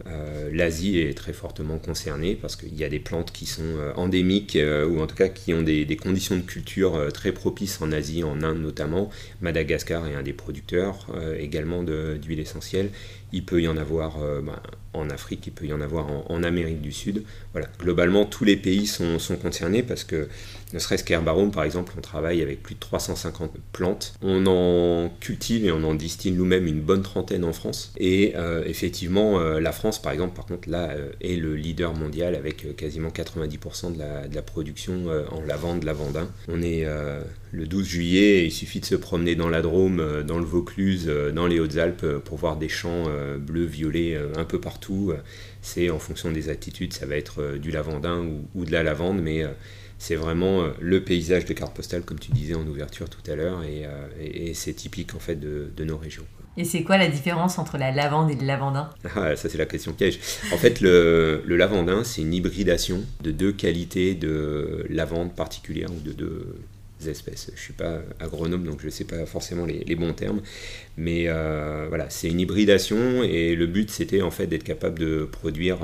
Euh, 0.06 0.50
L'Asie 0.52 0.98
est 0.98 1.16
très 1.16 1.32
fortement 1.32 1.78
concernée 1.78 2.36
parce 2.40 2.56
qu'il 2.56 2.74
y 2.74 2.84
a 2.84 2.88
des 2.88 3.00
plantes 3.00 3.32
qui 3.32 3.46
sont 3.46 3.62
euh, 3.62 3.92
endémiques 3.96 4.56
euh, 4.56 4.86
ou 4.86 5.00
en 5.00 5.06
tout 5.06 5.16
cas 5.16 5.28
qui 5.28 5.52
ont 5.52 5.62
des, 5.62 5.96
conditions 5.96 6.36
de 6.36 6.42
culture 6.42 7.12
très 7.12 7.32
propices 7.32 7.80
en 7.82 7.90
Asie, 7.90 8.22
en 8.22 8.42
Inde 8.42 8.60
notamment. 8.60 9.10
Madagascar 9.40 10.06
est 10.06 10.14
un 10.14 10.22
des 10.22 10.32
producteurs 10.32 11.06
également 11.38 11.82
d'huile 11.82 12.38
essentielle. 12.38 12.90
Il 13.32 13.44
peut 13.44 13.60
y 13.60 13.68
en 13.68 13.76
avoir 13.76 14.16
bah, 14.42 14.62
en 14.94 15.10
Afrique, 15.10 15.46
il 15.46 15.52
peut 15.52 15.66
y 15.66 15.72
en 15.72 15.80
avoir 15.80 16.06
en, 16.30 16.42
Amérique 16.42 16.80
du 16.80 16.92
Sud. 16.92 17.24
Voilà. 17.52 17.68
Globalement, 17.78 18.24
tous 18.24 18.44
les 18.44 18.56
pays 18.56 18.86
sont, 18.86 19.18
concernés 19.42 19.82
parce 19.82 20.04
que 20.04 20.28
ne 20.72 20.78
serait-ce 20.78 21.02
qu'Herbarome, 21.04 21.50
par 21.50 21.64
exemple, 21.64 21.94
on 21.96 22.00
travaille 22.00 22.42
avec 22.42 22.62
plus 22.62 22.74
de 22.74 22.80
350 22.80 23.52
plantes. 23.72 24.14
On 24.22 24.46
en 24.46 25.10
cultive 25.20 25.64
et 25.64 25.72
on 25.72 25.82
en 25.84 25.94
distille 25.94 26.32
nous-mêmes 26.32 26.66
une 26.66 26.80
bonne 26.80 27.02
trentaine 27.02 27.44
en 27.44 27.52
France. 27.52 27.92
Et 27.96 28.34
euh, 28.36 28.62
effectivement, 28.66 29.40
euh, 29.40 29.60
la 29.60 29.72
France, 29.72 30.00
par 30.00 30.12
exemple, 30.12 30.36
par 30.36 30.46
contre, 30.46 30.68
là, 30.68 30.90
euh, 30.90 31.10
est 31.20 31.36
le 31.36 31.56
leader 31.56 31.94
mondial 31.94 32.34
avec 32.34 32.76
quasiment 32.76 33.08
90% 33.08 33.94
de 33.94 33.98
la, 33.98 34.28
de 34.28 34.34
la, 34.34 34.42
production 34.42 35.06
en 35.30 35.42
lavande, 35.42 35.84
lavandin. 35.84 36.28
On 36.48 36.62
est 36.62 36.86
le 37.50 37.66
12 37.66 37.86
juillet, 37.86 38.44
il 38.46 38.50
suffit 38.50 38.80
de 38.80 38.84
se 38.84 38.94
promener 38.94 39.34
dans 39.34 39.48
la 39.48 39.62
Drôme, 39.62 40.22
dans 40.26 40.38
le 40.38 40.44
Vaucluse, 40.44 41.10
dans 41.34 41.46
les 41.46 41.60
Hautes-Alpes 41.60 42.06
pour 42.24 42.38
voir 42.38 42.56
des 42.56 42.68
champs 42.68 43.04
bleus, 43.38 43.64
violets 43.66 44.18
un 44.36 44.44
peu 44.44 44.60
partout. 44.60 45.12
C'est 45.62 45.90
en 45.90 45.98
fonction 45.98 46.30
des 46.30 46.48
attitudes, 46.48 46.92
ça 46.92 47.06
va 47.06 47.16
être 47.16 47.56
du 47.58 47.70
lavandin 47.70 48.20
ou, 48.20 48.48
ou 48.54 48.64
de 48.64 48.72
la 48.72 48.82
lavande, 48.82 49.20
mais 49.20 49.44
c'est 49.98 50.14
vraiment 50.14 50.62
euh, 50.62 50.70
le 50.80 51.02
paysage 51.02 51.44
de 51.44 51.52
carte 51.52 51.74
postale, 51.74 52.02
comme 52.02 52.18
tu 52.18 52.30
disais 52.30 52.54
en 52.54 52.66
ouverture 52.66 53.10
tout 53.10 53.28
à 53.30 53.34
l'heure, 53.34 53.62
et, 53.64 53.84
euh, 53.84 54.52
c'est 54.54 54.72
typique 54.72 55.14
en 55.14 55.18
fait 55.18 55.36
de, 55.36 55.84
nos 55.84 55.98
régions. 55.98 56.24
Et 56.56 56.64
c'est 56.64 56.82
quoi 56.82 56.98
la 56.98 57.08
différence 57.08 57.58
entre 57.58 57.78
la 57.78 57.92
lavande 57.92 58.30
et 58.30 58.34
le 58.34 58.44
lavandin? 58.44 58.90
Ah, 59.14 59.36
Ça 59.36 59.48
c'est 59.48 59.58
la 59.58 59.66
question 59.66 59.92
piège. 59.92 60.18
En 60.52 60.56
fait, 60.56 60.80
le, 60.80 61.42
lavandin, 61.46 62.02
c'est 62.04 62.22
une 62.22 62.34
hybridation 62.34 63.04
de 63.22 63.30
deux 63.30 63.52
qualités 63.52 64.14
de 64.14 64.84
lavande 64.88 65.34
particulières 65.34 65.90
ou 65.92 66.00
de 66.00 66.12
deux 66.12 66.56
Je 67.00 67.10
ne 67.10 67.14
suis 67.56 67.72
pas 67.72 68.00
agronome, 68.20 68.64
donc 68.64 68.80
je 68.80 68.86
ne 68.86 68.90
sais 68.90 69.04
pas 69.04 69.24
forcément 69.26 69.66
les, 69.66 69.96
bons 69.96 70.12
termes. 70.12 70.40
Mais 70.96 71.24
euh, 71.28 71.86
voilà, 71.88 72.10
c'est 72.10 72.28
une 72.28 72.40
hybridation 72.40 73.22
et 73.22 73.54
le 73.54 73.66
but 73.66 73.90
c'était 73.90 74.22
en 74.22 74.30
fait 74.30 74.46
d'être 74.46 74.64
capable 74.64 74.98
de 74.98 75.28
produire 75.30 75.78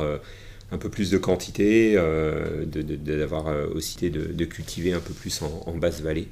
un 0.74 0.78
peu 0.78 0.88
plus 0.90 1.10
de 1.10 1.18
quantité, 1.18 1.94
euh, 1.96 2.64
d'avoir 2.66 3.46
euh, 3.46 3.66
aussi 3.74 4.10
de, 4.10 4.32
de, 4.32 4.44
cultiver 4.44 4.92
un 4.92 5.00
peu 5.00 5.14
plus 5.14 5.42
en, 5.42 5.76
basse 5.76 6.00
vallée. 6.00 6.28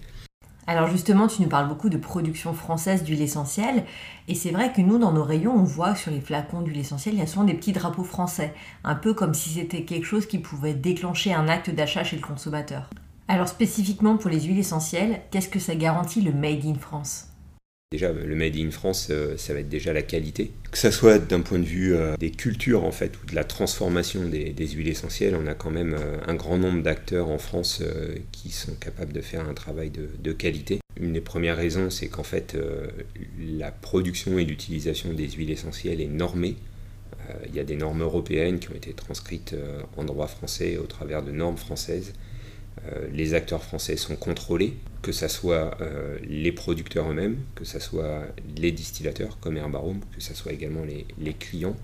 Alors 0.67 0.89
justement, 0.89 1.27
tu 1.27 1.43
nous 1.43 1.49
parles 1.49 1.69
beaucoup 1.69 1.89
de 1.89 1.97
production 1.97 2.53
française 2.55 3.03
d'huile 3.03 3.23
essentielle, 3.23 3.85
et 4.29 4.35
c'est 4.35 4.51
vrai 4.51 4.73
que 4.73 4.81
nous, 4.81 4.99
dans 4.99 5.13
nos 5.13 5.25
rayons, 5.25 5.55
on 5.55 5.65
voit 5.65 5.97
sur 5.97 6.13
les 6.13 6.21
flacons 6.21 6.61
d'huile 6.61 6.79
essentielle, 6.79 7.15
il 7.15 7.21
y 7.21 7.23
a 7.23 7.27
souvent 7.27 7.45
des 7.45 7.55
petits 7.55 7.73
drapeaux 7.73 8.05
français, 8.05 8.55
un 8.85 8.95
peu 8.95 9.13
comme 9.13 9.35
si 9.35 9.51
c'était 9.51 9.83
quelque 9.83 10.07
chose 10.07 10.27
qui 10.27 10.39
pouvait 10.39 10.75
déclencher 10.75 11.33
un 11.33 11.49
acte 11.49 11.71
d'achat 11.71 12.05
chez 12.05 12.17
le 12.17 12.23
consommateur. 12.23 12.89
Alors 13.29 13.49
spécifiquement 13.49 14.17
pour 14.17 14.31
les 14.31 14.41
huiles 14.41 14.59
essentielles, 14.59 15.21
qu'est-ce 15.31 15.49
que 15.49 15.59
ça 15.59 15.75
garantit 15.75 16.21
le 16.21 16.33
Made 16.33 16.65
in 16.65 16.75
France? 16.75 17.29
Déjà, 17.93 18.11
le 18.11 18.35
Made 18.35 18.57
in 18.57 18.71
France, 18.71 19.09
euh, 19.11 19.37
ça 19.37 19.53
va 19.53 19.61
être 19.61 19.69
déjà 19.69 19.93
la 19.93 20.01
qualité. 20.01 20.51
Que 20.71 20.79
ce 20.79 20.91
soit 20.91 21.19
d'un 21.19 21.43
point 21.43 21.59
de 21.59 21.65
vue 21.65 21.95
euh, 21.95 22.17
des 22.17 22.31
cultures, 22.31 22.85
en 22.85 22.91
fait, 22.91 23.13
ou 23.23 23.27
de 23.27 23.35
la 23.35 23.45
transformation 23.45 24.27
des, 24.27 24.67
huiles 24.67 24.89
essentielles, 24.89 25.37
on 25.39 25.47
a 25.47 25.53
quand 25.53 25.71
même 25.71 25.93
euh, 25.93 26.17
un 26.27 26.35
grand 26.35 26.57
nombre 26.57 26.83
d'acteurs 26.83 27.29
en 27.29 27.37
France 27.37 27.83
qui 28.33 28.49
sont 28.49 28.73
capables 28.77 29.13
de 29.13 29.21
faire 29.21 29.47
un 29.47 29.53
travail 29.53 29.91
de, 29.91 30.33
qualité. 30.33 30.79
Une 30.99 31.13
des 31.13 31.21
premières 31.21 31.59
raisons, 31.59 31.91
c'est 31.91 32.09
qu'en 32.09 32.23
fait, 32.23 32.57
la 33.39 33.71
production 33.71 34.39
et 34.39 34.47
l'utilisation 34.47 35.13
des 35.13 35.29
huiles 35.29 35.51
essentielles 35.51 36.01
est 36.01 36.07
normée. 36.07 36.57
Il 37.47 37.55
y 37.55 37.61
a 37.61 37.65
des 37.65 37.77
normes 37.77 38.03
européennes 38.03 38.59
qui 38.59 38.71
ont 38.71 38.75
été 38.75 38.95
transcrites 38.95 39.55
en 39.97 40.05
droit 40.05 40.27
français 40.27 40.79
au 40.79 40.87
travers 40.87 41.23
de 41.23 41.31
normes 41.31 41.59
françaises. 41.59 42.15
Les 43.13 43.35
acteurs 43.35 43.63
français 43.63 43.97
sont 43.97 44.17
contrôlés 44.17 44.75
que 45.03 45.13
ce 45.13 45.29
soit 45.29 45.77
euh, 45.81 46.17
les 46.23 46.53
producteurs 46.53 47.11
eux-mêmes, 47.11 47.37
que 47.57 47.65
ce 47.65 47.81
soit 47.81 48.25
les 48.57 48.71
distillateurs 48.71 49.39
comme 49.41 49.57
Herbarum, 49.57 50.01
que 50.15 50.23
ce 50.23 50.33
soit 50.33 50.53
également 50.53 50.85
les, 50.85 51.07
les 51.19 51.35
clients 51.35 51.77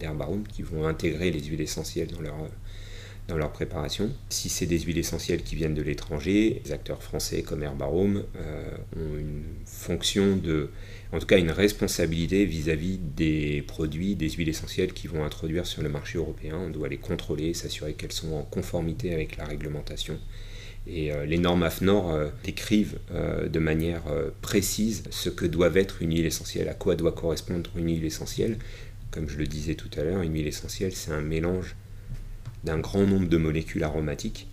d'Herbarum 0.00 0.42
qui 0.48 0.62
vont 0.62 0.86
intégrer 0.86 1.30
les 1.30 1.44
huiles 1.44 1.60
essentielles 1.60 2.08
dans 2.08 2.20
leur, 2.20 2.34
dans 3.28 3.36
leur 3.36 3.52
préparation. 3.52 4.10
Si 4.28 4.48
c'est 4.48 4.66
des 4.66 4.80
huiles 4.80 4.98
essentielles 4.98 5.42
qui 5.42 5.54
viennent 5.54 5.74
de 5.74 5.82
l'étranger, 5.82 6.60
les 6.64 6.72
acteurs 6.72 7.02
français 7.02 7.42
comme 7.42 7.62
Herbarum 7.62 8.24
euh, 8.36 8.64
ont 8.96 9.18
une 9.18 9.44
fonction 9.64 10.36
de, 10.36 10.70
en 11.12 11.18
tout 11.18 11.26
cas 11.26 11.38
une 11.38 11.50
responsabilité 11.50 12.44
vis-à-vis 12.44 12.96
-vis 12.96 13.14
des 13.16 13.62
produits, 13.62 14.16
des 14.16 14.30
huiles 14.30 14.48
essentielles 14.48 14.92
qui 14.92 15.06
vont 15.06 15.24
introduire 15.24 15.66
sur 15.66 15.82
le 15.82 15.88
marché 15.88 16.18
européen. 16.18 16.56
On 16.56 16.70
doit 16.70 16.88
les 16.88 16.98
contrôler, 16.98 17.54
s'assurer 17.54 17.94
qu'elles 17.94 18.12
sont 18.12 18.32
en 18.32 18.42
conformité 18.42 19.14
avec 19.14 19.36
la 19.36 19.44
réglementation 19.44 20.18
et 20.86 21.12
euh, 21.12 21.24
les 21.24 21.38
normes 21.38 21.62
AFNOR 21.62 22.10
euh, 22.10 22.28
décrivent 22.44 22.98
euh, 23.12 23.48
de 23.48 23.58
manière 23.58 24.02
précise 24.40 25.04
ce 25.10 25.28
que 25.28 25.46
doit 25.46 25.70
être 25.74 26.02
une 26.02 26.14
huile 26.14 26.26
essentielle, 26.26 26.68
à 26.68 26.74
quoi 26.74 26.96
doit 26.96 27.12
correspondre 27.12 27.70
une 27.76 27.86
huile 27.86 28.04
essentielle. 28.04 28.58
Comme 29.10 29.28
je 29.28 29.36
le 29.36 29.46
disais 29.46 29.74
tout 29.74 29.90
à 29.96 30.02
l'heure, 30.02 30.22
une 30.22 30.34
huile 30.34 30.46
essentielle, 30.46 30.92
c'est 30.92 31.12
un 31.12 31.20
mélange 31.20 31.76
d'un 32.64 32.78
grand 32.78 33.06
nombre 33.06 33.28
de 33.28 33.36
molécules 33.36 33.84
aromatiques. 33.84 34.48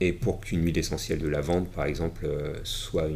Et 0.00 0.12
pour 0.12 0.40
qu'une 0.40 0.64
huile 0.64 0.78
essentielle 0.78 1.18
de 1.18 1.28
lavande, 1.28 1.68
par 1.68 1.86
exemple, 1.86 2.28
soit 2.64 3.08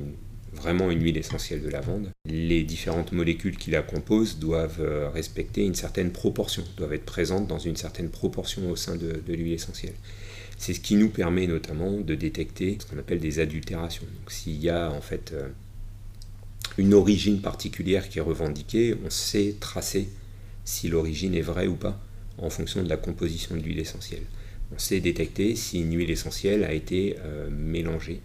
vraiment 0.53 0.91
une 0.91 1.03
huile 1.03 1.19
essentielle 1.19 1.61
de 1.61 1.69
lavande, 1.69 2.11
les 2.25 2.63
différentes 2.63 3.13
molécules 3.13 3.59
qui 3.59 3.71
la 3.71 3.83
composent 3.83 4.39
doivent 4.39 5.11
respecter 5.13 5.65
une 5.65 5.75
certaine 5.75 6.13
proportion, 6.13 6.65
doivent 6.77 6.95
être 6.95 7.05
présentes 7.05 7.47
dans 7.47 7.59
une 7.59 7.77
certaine 7.77 8.09
proportion 8.09 8.71
au 8.71 8.77
sein 8.77 8.97
de 8.97 9.21
l'huile 9.27 9.53
essentielle. 9.53 9.95
C'est 10.59 10.75
ce 10.75 10.81
qui 10.81 10.97
nous 10.97 11.09
permet 11.09 11.47
notamment 11.47 11.93
de 12.01 12.17
détecter 12.17 12.79
ce 12.81 12.87
qu'on 12.87 12.99
appelle 12.99 13.21
des 13.21 13.39
adultérations. 13.39 14.07
S'il 14.27 14.61
y 14.61 14.69
a 14.69 14.91
en 14.91 15.01
fait 15.01 15.31
euh, 15.33 15.49
une 16.77 16.93
origine 16.95 17.41
particulière 17.41 18.09
qui 18.09 18.19
est 18.19 18.23
revendiquée, 18.23 18.97
on 19.07 19.09
sait 19.09 19.55
tracer 19.61 20.09
si 20.65 20.89
l'origine 20.89 21.35
est 21.35 21.43
vraie 21.43 21.69
ou 21.69 21.77
pas 21.77 22.05
en 22.39 22.51
fonction 22.51 22.83
de 22.83 22.89
la 22.89 22.97
composition 22.97 23.57
de 23.57 23.63
l'huile 23.63 23.79
essentielle. 23.79 24.25
On 24.75 24.79
sait 24.79 25.01
détecter 25.01 25.57
si 25.57 25.81
une 25.81 25.97
huile 25.97 26.11
essentielle 26.11 26.65
a 26.65 26.73
été 26.73 27.17
euh, 27.21 27.49
mélangée 27.51 28.21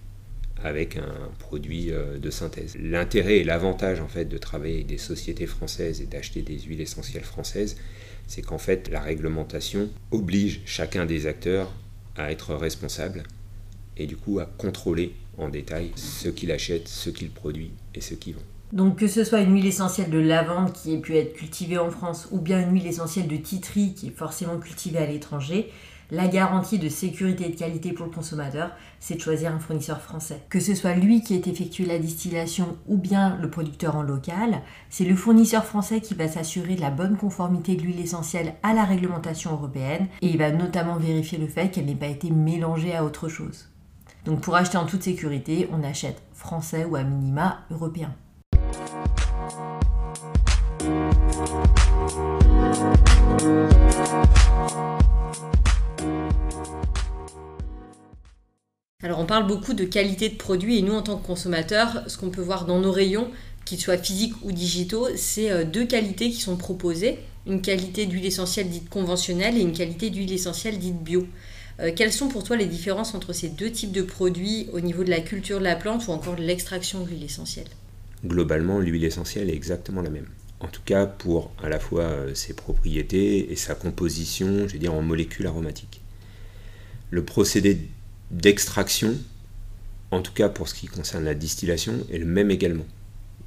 avec 0.64 0.98
un 0.98 1.32
produit 1.40 1.92
euh, 1.92 2.18
de 2.18 2.30
synthèse. 2.30 2.76
L'intérêt 2.80 3.38
et 3.38 3.44
l'avantage 3.44 4.00
en 4.00 4.08
fait 4.08 4.26
de 4.26 4.38
travailler 4.38 4.76
avec 4.76 4.88
des 4.88 4.98
sociétés 4.98 5.48
françaises 5.48 6.02
et 6.02 6.06
d'acheter 6.06 6.42
des 6.42 6.60
huiles 6.60 6.82
essentielles 6.82 7.24
françaises, 7.24 7.76
c'est 8.28 8.42
qu'en 8.42 8.58
fait 8.58 8.90
la 8.90 9.02
réglementation 9.02 9.90
oblige 10.12 10.62
chacun 10.66 11.06
des 11.06 11.28
acteurs 11.28 11.72
à 12.16 12.32
être 12.32 12.56
responsable 12.56 13.24
et 13.98 14.06
du 14.06 14.16
coup 14.16 14.40
à 14.40 14.46
contrôler 14.46 15.14
en 15.38 15.50
détail 15.50 15.92
ce 15.96 16.30
qu'il 16.30 16.52
achète, 16.52 16.88
ce 16.88 17.10
qu'il 17.10 17.30
produit 17.30 17.72
et 17.96 18.02
ce 18.02 18.14
qu'il 18.14 18.36
vend. 18.36 18.42
Donc 18.74 18.96
que 18.96 19.08
ce 19.08 19.24
soit 19.24 19.42
une 19.42 19.54
huile 19.54 19.68
essentielle 19.68 20.10
de 20.10 20.18
lavande 20.18 20.74
qui 20.74 20.96
ait 20.96 21.00
pu 21.00 21.16
être 21.16 21.34
cultivée 21.34 21.78
en 21.78 21.92
France 21.92 22.28
ou 22.32 22.40
bien 22.40 22.60
une 22.60 22.74
huile 22.74 22.88
essentielle 22.88 23.28
de 23.28 23.38
titri 23.38 23.94
qui 23.94 24.08
est 24.08 24.18
forcément 24.18 24.58
cultivée 24.58 24.98
à 24.98 25.06
l'étranger, 25.06 25.72
la 26.10 26.28
garantie 26.28 26.80
de 26.80 26.90
sécurité 26.90 27.46
et 27.46 27.50
de 27.50 27.56
qualité 27.56 27.92
pour 27.92 28.08
le 28.08 28.12
consommateur, 28.12 28.72
c'est 29.00 29.14
de 29.14 29.20
choisir 29.20 29.54
un 29.54 29.60
fournisseur 29.60 30.02
français. 30.02 30.42
Que 30.50 30.60
ce 30.60 30.74
soit 30.74 30.96
lui 30.96 31.22
qui 31.22 31.36
ait 31.36 31.48
effectué 31.48 31.86
la 31.86 32.00
distillation 32.00 32.76
ou 32.88 32.98
bien 32.98 33.38
le 33.40 33.48
producteur 33.52 33.96
en 33.96 34.02
local, 34.02 34.64
c'est 34.90 35.06
le 35.06 35.16
fournisseur 35.16 35.66
français 35.66 36.02
qui 36.02 36.16
va 36.16 36.28
s'assurer 36.28 36.74
de 36.74 36.82
la 36.82 36.90
bonne 36.90 37.16
conformité 37.16 37.76
de 37.76 37.84
l'huile 37.84 38.00
essentielle 38.00 38.56
à 38.64 38.74
la 38.74 38.86
réglementation 38.86 39.52
européenne 39.52 40.08
et 40.24 40.30
il 40.30 40.40
va 40.40 40.52
notamment 40.52 40.96
vérifier 40.96 41.38
le 41.38 41.48
fait 41.48 41.70
qu'elle 41.70 41.86
n'ait 41.86 41.94
pas 41.94 42.08
été 42.08 42.32
mélangée 42.32 42.96
à 42.96 43.06
autre 43.06 43.28
chose. 43.28 43.70
Donc 44.26 44.42
pour 44.42 44.56
acheter 44.56 44.80
en 44.80 44.88
toute 44.88 45.04
sécurité, 45.04 45.70
on 45.72 45.84
achète 45.84 46.24
français 46.34 46.86
ou 46.86 46.96
à 46.96 47.04
minima 47.04 47.60
européen. 47.70 48.16
Parle 59.34 59.48
beaucoup 59.48 59.74
de 59.74 59.84
qualité 59.84 60.30
de 60.30 60.36
produit 60.36 60.78
et 60.78 60.84
nous 60.84 60.94
en 60.94 61.02
tant 61.02 61.18
que 61.18 61.26
consommateurs, 61.26 62.04
ce 62.06 62.20
qu'on 62.20 62.30
peut 62.30 62.44
voir 62.44 62.68
dans 62.68 62.80
nos 62.80 62.92
rayons, 62.92 63.32
qu'ils 63.66 63.80
soient 63.80 63.98
physiques 63.98 64.36
ou 64.44 64.52
digitaux, 64.52 65.08
c'est 65.16 65.50
euh, 65.50 65.64
deux 65.64 65.86
qualités 65.86 66.30
qui 66.30 66.40
sont 66.40 66.56
proposées. 66.56 67.18
Une 67.48 67.60
qualité 67.60 68.06
d'huile 68.06 68.28
essentielle 68.28 68.70
dite 68.70 68.90
conventionnelle 68.90 69.58
et 69.58 69.62
une 69.62 69.72
qualité 69.72 70.12
d'huile 70.12 70.32
essentielle 70.32 70.78
dite 70.78 71.02
bio. 71.02 71.26
Euh, 71.80 71.92
quelles 71.96 72.14
sont 72.14 72.28
pour 72.28 72.44
toi 72.44 72.58
les 72.58 72.68
différences 72.68 73.16
entre 73.16 73.34
ces 73.34 73.50
deux 73.50 73.72
types 73.72 73.92
de 73.92 74.04
produits 74.04 74.68
au 74.72 74.82
niveau 74.82 75.04
de 75.04 75.10
la 75.10 75.20
culture 75.20 75.58
de 75.58 75.64
la 75.64 75.76
plante 75.76 76.08
ou 76.08 76.12
encore 76.12 76.36
de 76.36 76.44
l'extraction 76.44 77.04
de 77.04 77.10
l'huile 77.10 77.24
essentielle? 77.24 77.70
Globalement, 78.24 78.78
l'huile 78.78 79.04
essentielle 79.04 79.50
est 79.50 79.56
exactement 79.56 80.04
la 80.04 80.12
même. 80.12 80.28
En 80.60 80.68
tout 80.68 80.84
cas 80.86 81.08
pour 81.08 81.52
à 81.64 81.70
la 81.70 81.80
fois 81.80 82.04
euh, 82.04 82.36
ses 82.36 82.54
propriétés 82.54 83.52
et 83.52 83.56
sa 83.56 83.74
composition, 83.74 84.68
je 84.68 84.74
veux 84.74 84.80
dire 84.80 84.94
en 84.94 85.02
molécules 85.02 85.48
aromatiques. 85.48 86.02
Le 87.10 87.24
procédé 87.24 87.80
d'extraction, 88.34 89.16
en 90.12 90.22
tout 90.22 90.34
cas 90.34 90.50
pour 90.50 90.68
ce 90.68 90.74
qui 90.74 90.88
concerne 90.88 91.24
la 91.24 91.36
distillation, 91.36 92.06
est 92.12 92.18
le 92.18 92.26
même 92.26 92.52
également. 92.52 92.86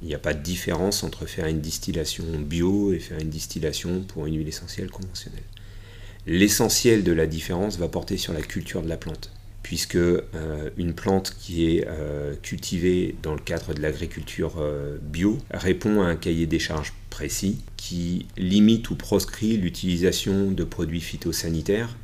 Il 0.01 0.07
n'y 0.07 0.15
a 0.15 0.19
pas 0.19 0.33
de 0.33 0.41
différence 0.41 1.03
entre 1.03 1.25
faire 1.25 1.47
une 1.47 1.59
distillation 1.59 2.23
bio 2.39 2.93
et 2.93 2.99
faire 2.99 3.19
une 3.19 3.29
distillation 3.29 4.03
pour 4.03 4.27
une 4.27 4.37
huile 4.37 4.47
essentielle 4.47 4.89
conventionnelle. 4.89 5.43
L'essentiel 6.25 7.03
de 7.03 7.11
la 7.11 7.25
différence 7.25 7.77
va 7.77 7.87
porter 7.87 8.17
sur 8.17 8.33
la 8.33 8.41
culture 8.41 8.81
de 8.81 8.89
la 8.89 8.97
plante, 8.97 9.31
puisque 9.63 9.95
euh, 9.95 10.69
une 10.77 10.93
plante 10.93 11.35
qui 11.39 11.65
est 11.65 11.85
euh, 11.87 12.35
cultivée 12.41 13.15
dans 13.23 13.33
le 13.33 13.39
cadre 13.39 13.73
de 13.73 13.81
l'agriculture 13.81 14.55
euh, 14.59 14.97
bio 15.01 15.37
répond 15.51 16.01
à 16.01 16.05
un 16.05 16.15
cahier 16.15 16.45
des 16.45 16.59
charges 16.59 16.93
précis 17.09 17.59
qui 17.75 18.27
limite 18.37 18.89
ou 18.89 18.95
proscrit 18.95 19.57
l'utilisation 19.57 20.51
de 20.51 20.63
produits 20.63 21.01
phytosanitaires 21.01 21.95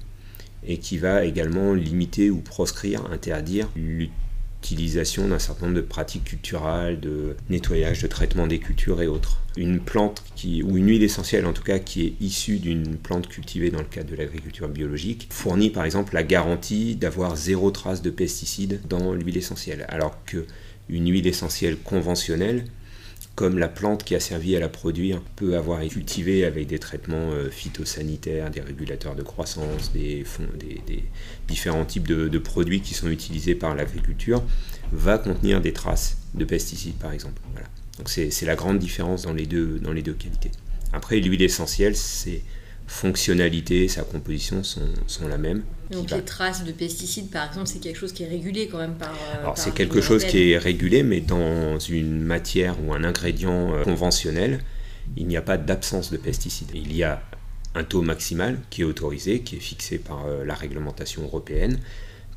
et 0.68 0.78
qui 0.78 0.98
va 0.98 1.26
également 1.26 1.74
limiter 1.74 2.30
ou 2.30 2.38
proscrire, 2.38 3.06
interdire 3.12 3.70
l'utilisation 3.76 5.28
d'un 5.28 5.40
certain 5.40 5.68
nombre 5.68 5.78
de 5.78 5.82
pratiques 5.82 6.24
culturelles, 6.24 7.00
de 7.00 7.36
nettoyage, 7.50 8.02
de 8.02 8.08
traitement 8.08 8.48
des 8.48 8.60
cultures 8.60 9.02
et 9.02 9.08
autres. 9.08 9.40
Une 9.58 9.80
plante 9.80 10.24
qui, 10.36 10.64
ou 10.64 10.78
une 10.78 10.88
huile 10.88 11.04
essentielle 11.04 11.46
en 11.46 11.54
tout 11.54 11.64
cas 11.64 11.80
qui 11.80 12.06
est 12.06 12.14
issue 12.22 12.58
d'une 12.58 12.98
plante 12.98 13.28
cultivée 13.28 13.70
dans 13.70 13.80
le 13.80 13.86
cadre 13.86 14.10
de 14.10 14.16
l'agriculture 14.16 14.68
biologique 14.68 15.28
fournit 15.30 15.70
par 15.70 15.86
exemple 15.86 16.14
la 16.14 16.24
garantie 16.24 16.96
d'avoir 16.96 17.36
zéro 17.36 17.70
trace 17.72 18.02
de 18.02 18.10
pesticides 18.10 18.82
dans 18.88 19.14
l'huile 19.14 19.38
essentielle, 19.38 19.86
alors 19.90 20.24
que 20.26 20.46
une 20.90 21.10
huile 21.10 21.28
essentielle 21.28 21.78
conventionnelle 21.78 22.66
comme 23.36 23.58
la 23.58 23.68
plante 23.68 24.04
qui 24.04 24.14
a 24.14 24.20
servi 24.20 24.56
à 24.56 24.60
la 24.60 24.70
produire 24.70 25.22
peut 25.36 25.58
avoir 25.58 25.82
été 25.82 25.94
cultivée 25.94 26.46
avec 26.46 26.68
des 26.68 26.78
traitements 26.78 27.32
euh, 27.32 27.50
phytosanitaires, 27.50 28.52
des 28.52 28.62
régulateurs 28.62 29.16
de 29.16 29.24
croissance, 29.24 29.92
des, 29.92 30.24
différents 31.48 31.86
types 31.86 32.08
de, 32.08 32.38
produits 32.38 32.82
qui 32.82 32.94
sont 32.94 33.10
utilisés 33.10 33.56
par 33.56 33.76
l'agriculture, 33.76 34.44
va 34.92 35.18
contenir 35.18 35.62
des 35.62 35.74
traces 35.74 36.18
de 36.36 36.46
pesticides 36.46 36.96
par 36.96 37.12
exemple. 37.12 37.42
Donc 37.98 38.10
c'est 38.10 38.46
la 38.46 38.56
grande 38.56 38.80
différence 38.80 39.24
dans 39.24 39.34
les 39.34 39.46
deux, 39.46 39.80
dans 39.80 39.94
les 39.94 40.02
deux 40.02 40.14
qualités. 40.14 40.52
Après, 40.94 41.20
l'huile 41.20 41.42
essentielle, 41.42 41.96
c'est 41.96 42.42
fonctionnalité, 42.94 43.88
sa 43.88 44.04
composition 44.04 44.64
sont, 44.64 44.82
sont 45.08 45.28
la 45.28 45.40
même. 45.40 45.64
Donc 45.90 46.12
les 46.12 46.22
traces 46.22 46.64
de 46.64 46.72
pesticides, 46.72 47.30
par 47.32 47.48
exemple, 47.48 47.68
c'est 47.68 47.80
quelque 47.80 47.98
chose 47.98 48.14
qui 48.14 48.24
est 48.24 48.28
régulé 48.28 48.68
quand 48.68 48.78
même 48.78 48.94
par... 48.94 49.12
Euh, 49.12 49.42
Alors 49.42 49.58
c'est 49.58 49.74
quelque 49.74 50.00
chose 50.00 50.24
qui 50.26 50.52
est 50.52 50.58
régulé, 50.60 51.02
mais 51.02 51.20
dans 51.20 51.80
une 51.80 52.22
matière 52.22 52.76
ou 52.84 52.94
un 52.94 53.04
ingrédient 53.04 53.74
euh, 53.74 53.84
conventionnel, 53.84 54.60
il 55.18 55.28
n'y 55.28 55.38
a 55.38 55.42
pas 55.42 55.58
d'absence 55.58 56.12
de 56.12 56.18
pesticides. 56.18 56.72
Il 56.76 56.96
y 56.96 57.04
a 57.04 57.22
un 57.74 57.84
taux 57.84 58.04
maximal 58.04 58.60
qui 58.70 58.82
est 58.84 58.86
autorisé, 58.86 59.42
qui 59.42 59.56
est 59.56 59.60
fixé 59.60 59.98
par 59.98 60.26
euh, 60.28 60.46
la 60.46 60.54
réglementation 60.54 61.24
européenne, 61.24 61.80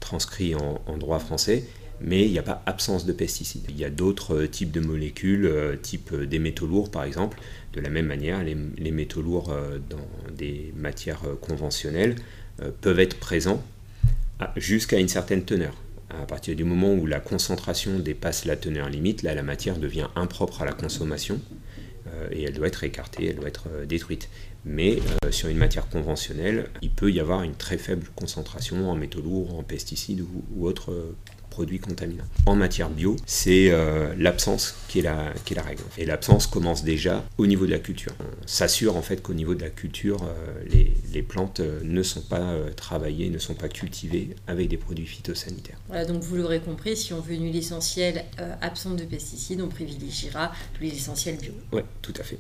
transcrit 0.01 0.55
en, 0.55 0.81
en 0.87 0.97
droit 0.97 1.19
français, 1.19 1.65
mais 2.01 2.25
il 2.25 2.33
n'y 2.33 2.39
a 2.39 2.43
pas 2.43 2.63
absence 2.67 3.07
de 3.07 3.13
pesticides. 3.13 3.67
Il 3.69 3.79
y 3.79 3.85
a 3.85 3.91
d'autres 3.91 4.47
types 4.47 4.71
de 4.71 4.81
molécules, 4.81 5.79
type 5.83 6.15
des 6.15 6.39
métaux 6.39 6.67
lourds 6.67 6.91
par 6.91 7.05
exemple. 7.05 7.39
De 7.73 7.81
la 7.81 7.91
même 7.91 8.07
manière, 8.07 8.43
les, 8.43 8.91
métaux 8.91 9.23
lourds 9.23 9.55
dans 9.91 10.33
des 10.35 10.73
matières 10.77 11.23
conventionnelles 11.41 12.17
euh, 12.63 12.71
peuvent 12.81 13.01
être 13.01 13.19
présents 13.19 13.63
jusqu'à 14.57 14.99
une 14.99 15.09
certaine 15.09 15.45
teneur. 15.45 15.75
À 16.09 16.25
partir 16.25 16.57
du 16.57 16.65
moment 16.65 16.95
où 16.95 17.05
la 17.05 17.21
concentration 17.21 17.99
dépasse 17.99 18.45
la 18.45 18.57
teneur 18.57 18.89
limite, 18.89 19.23
là 19.23 19.35
la 19.35 19.43
matière 19.43 19.79
devient 19.79 20.09
impropre 20.15 20.63
à 20.63 20.65
la 20.65 20.73
consommation 20.73 21.41
euh, 22.09 22.29
et 22.31 22.45
elle 22.45 22.55
doit 22.55 22.69
être 22.69 22.85
écartée, 22.85 23.27
elle 23.27 23.37
doit 23.37 23.49
être 23.49 23.67
euh, 23.71 23.87
détruite. 23.87 24.29
Mais 24.65 24.99
euh, 25.25 25.31
sur 25.31 25.49
une 25.49 25.59
matière 25.59 25.89
conventionnelle, 25.89 26.69
il 26.83 26.91
peut 26.91 27.11
y 27.11 27.21
avoir 27.21 27.43
une 27.43 27.55
très 27.55 27.79
faible 27.79 28.07
concentration 28.15 28.91
en 28.91 28.95
métaux 28.95 29.21
lourds, 29.21 29.59
en 29.59 29.63
pesticides 29.63 30.23
ou, 30.23 30.67
autres 30.67 30.93
produits 31.57 31.79
contaminants. 31.79 32.27
En 32.45 32.55
matière 32.55 32.91
bio, 32.91 33.17
c'est 33.25 33.73
l'absence 34.19 34.75
qui, 34.89 34.99
est 34.99 35.03
la, 35.03 35.33
qui 35.47 35.55
est 35.55 35.57
la 35.57 35.63
règle. 35.63 35.83
Et 35.97 36.05
l'absence 36.05 36.47
commence 36.47 36.85
déjà 36.85 37.25
au 37.39 37.47
niveau 37.47 37.65
de 37.65 37.71
la 37.71 37.79
culture. 37.79 38.13
On 38.21 38.47
s'assure 38.47 38.95
en 38.95 39.01
fait 39.01 39.23
qu'au 39.23 39.33
niveau 39.33 39.55
de 39.55 39.63
la 39.63 39.71
culture, 39.71 40.19
les, 40.71 40.93
les, 41.15 41.23
plantes 41.23 41.61
ne 41.61 42.03
sont 42.03 42.21
pas 42.21 42.47
travaillées, 42.77 43.31
ne 43.31 43.39
sont 43.39 43.55
pas 43.55 43.71
cultivées 43.71 44.37
avec 44.47 44.69
des 44.69 44.77
produits 44.77 45.07
phytosanitaires. 45.07 45.79
Voilà, 45.89 46.05
donc 46.05 46.23
vous 46.23 46.37
l'aurez 46.37 46.61
compris, 46.61 46.95
si 46.95 47.15
on 47.15 47.21
veut 47.21 47.33
une 47.33 47.45
huile 47.45 47.57
essentielle 47.57 48.27
absente 48.61 48.97
de 48.97 49.05
pesticides, 49.05 49.63
on 49.63 49.69
privilégiera 49.69 50.53
l'huile 50.79 50.95
essentielle 50.95 51.39
bio. 51.39 51.55
Oui, 51.73 51.81
tout 52.03 52.15
à 52.19 52.23
fait. 52.23 52.39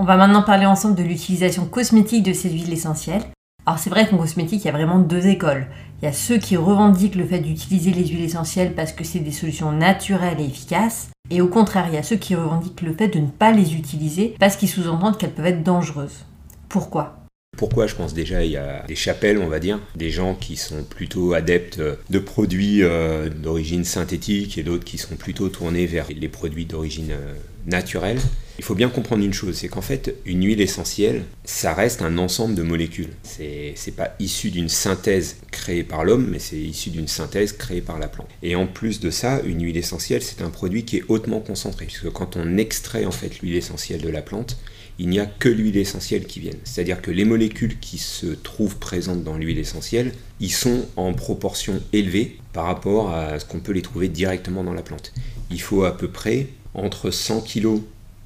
On 0.00 0.04
va 0.04 0.16
maintenant 0.16 0.40
parler 0.40 0.64
ensemble 0.64 0.94
de 0.94 1.02
l'utilisation 1.02 1.66
cosmétique 1.66 2.22
de 2.22 2.32
ces 2.32 2.48
huiles 2.48 2.72
essentielles. 2.72 3.20
Alors 3.66 3.78
c'est 3.78 3.90
vrai 3.90 4.08
qu'en 4.08 4.16
cosmétique, 4.16 4.64
il 4.64 4.66
y 4.66 4.70
a 4.70 4.72
vraiment 4.72 4.98
deux 4.98 5.26
écoles. 5.26 5.66
Il 6.00 6.06
y 6.06 6.08
a 6.08 6.14
ceux 6.14 6.38
qui 6.38 6.56
revendiquent 6.56 7.16
le 7.16 7.26
fait 7.26 7.40
d'utiliser 7.40 7.90
les 7.90 8.06
huiles 8.06 8.24
essentielles 8.24 8.72
parce 8.74 8.92
que 8.92 9.04
c'est 9.04 9.18
des 9.18 9.30
solutions 9.30 9.72
naturelles 9.72 10.40
et 10.40 10.46
efficaces. 10.46 11.10
Et 11.28 11.42
au 11.42 11.48
contraire, 11.48 11.84
il 11.88 11.94
y 11.96 11.98
a 11.98 12.02
ceux 12.02 12.16
qui 12.16 12.34
revendiquent 12.34 12.80
le 12.80 12.94
fait 12.94 13.08
de 13.08 13.18
ne 13.18 13.26
pas 13.26 13.52
les 13.52 13.74
utiliser 13.74 14.34
parce 14.40 14.56
qu'ils 14.56 14.70
sous-entendent 14.70 15.18
qu'elles 15.18 15.34
peuvent 15.34 15.44
être 15.44 15.62
dangereuses. 15.62 16.24
Pourquoi? 16.70 17.18
Pourquoi? 17.58 17.86
Je 17.86 17.94
pense 17.94 18.14
déjà 18.14 18.42
il 18.42 18.52
y 18.52 18.56
a 18.56 18.84
des 18.88 18.96
chapelles, 18.96 19.36
on 19.36 19.48
va 19.48 19.58
dire, 19.58 19.78
des 19.96 20.10
gens 20.10 20.34
qui 20.34 20.56
sont 20.56 20.82
plutôt 20.82 21.34
adeptes 21.34 21.78
de 22.08 22.18
produits 22.18 22.82
euh, 22.82 23.28
d'origine 23.28 23.84
synthétique 23.84 24.56
et 24.56 24.62
d'autres 24.62 24.84
qui 24.84 24.96
sont 24.96 25.16
plutôt 25.16 25.50
tournés 25.50 25.84
vers 25.84 26.06
les 26.08 26.28
produits 26.28 26.64
d'origine 26.64 27.10
euh, 27.10 27.34
naturelle. 27.66 28.18
Il 28.60 28.62
faut 28.62 28.74
bien 28.74 28.90
comprendre 28.90 29.24
une 29.24 29.32
chose, 29.32 29.56
c'est 29.56 29.68
qu'en 29.68 29.80
fait, 29.80 30.16
une 30.26 30.44
huile 30.44 30.60
essentielle, 30.60 31.24
ça 31.44 31.72
reste 31.72 32.02
un 32.02 32.18
ensemble 32.18 32.54
de 32.54 32.62
molécules. 32.62 33.08
C'est, 33.22 33.72
c'est 33.74 33.96
pas 33.96 34.14
issu 34.20 34.50
d'une 34.50 34.68
synthèse 34.68 35.36
créée 35.50 35.82
par 35.82 36.04
l'homme, 36.04 36.28
mais 36.30 36.38
c'est 36.38 36.58
issu 36.58 36.90
d'une 36.90 37.08
synthèse 37.08 37.54
créée 37.54 37.80
par 37.80 37.98
la 37.98 38.06
plante. 38.06 38.28
Et 38.42 38.56
en 38.56 38.66
plus 38.66 39.00
de 39.00 39.08
ça, 39.08 39.40
une 39.46 39.64
huile 39.64 39.78
essentielle, 39.78 40.20
c'est 40.20 40.42
un 40.42 40.50
produit 40.50 40.84
qui 40.84 40.98
est 40.98 41.04
hautement 41.08 41.40
concentré, 41.40 41.86
puisque 41.86 42.10
quand 42.10 42.36
on 42.36 42.58
extrait 42.58 43.06
en 43.06 43.10
fait 43.10 43.40
l'huile 43.40 43.56
essentielle 43.56 44.02
de 44.02 44.10
la 44.10 44.20
plante, 44.20 44.58
il 44.98 45.08
n'y 45.08 45.20
a 45.20 45.24
que 45.24 45.48
l'huile 45.48 45.78
essentielle 45.78 46.26
qui 46.26 46.40
vienne. 46.40 46.58
C'est-à-dire 46.64 47.00
que 47.00 47.10
les 47.10 47.24
molécules 47.24 47.78
qui 47.80 47.96
se 47.96 48.26
trouvent 48.26 48.76
présentes 48.76 49.24
dans 49.24 49.38
l'huile 49.38 49.58
essentielle, 49.58 50.12
ils 50.38 50.52
sont 50.52 50.86
en 50.96 51.14
proportion 51.14 51.80
élevée 51.94 52.36
par 52.52 52.66
rapport 52.66 53.14
à 53.14 53.38
ce 53.38 53.46
qu'on 53.46 53.60
peut 53.60 53.72
les 53.72 53.80
trouver 53.80 54.08
directement 54.08 54.62
dans 54.64 54.74
la 54.74 54.82
plante. 54.82 55.14
Il 55.50 55.62
faut 55.62 55.84
à 55.84 55.96
peu 55.96 56.08
près 56.08 56.48
entre 56.74 57.10
100 57.10 57.40
kg 57.40 57.80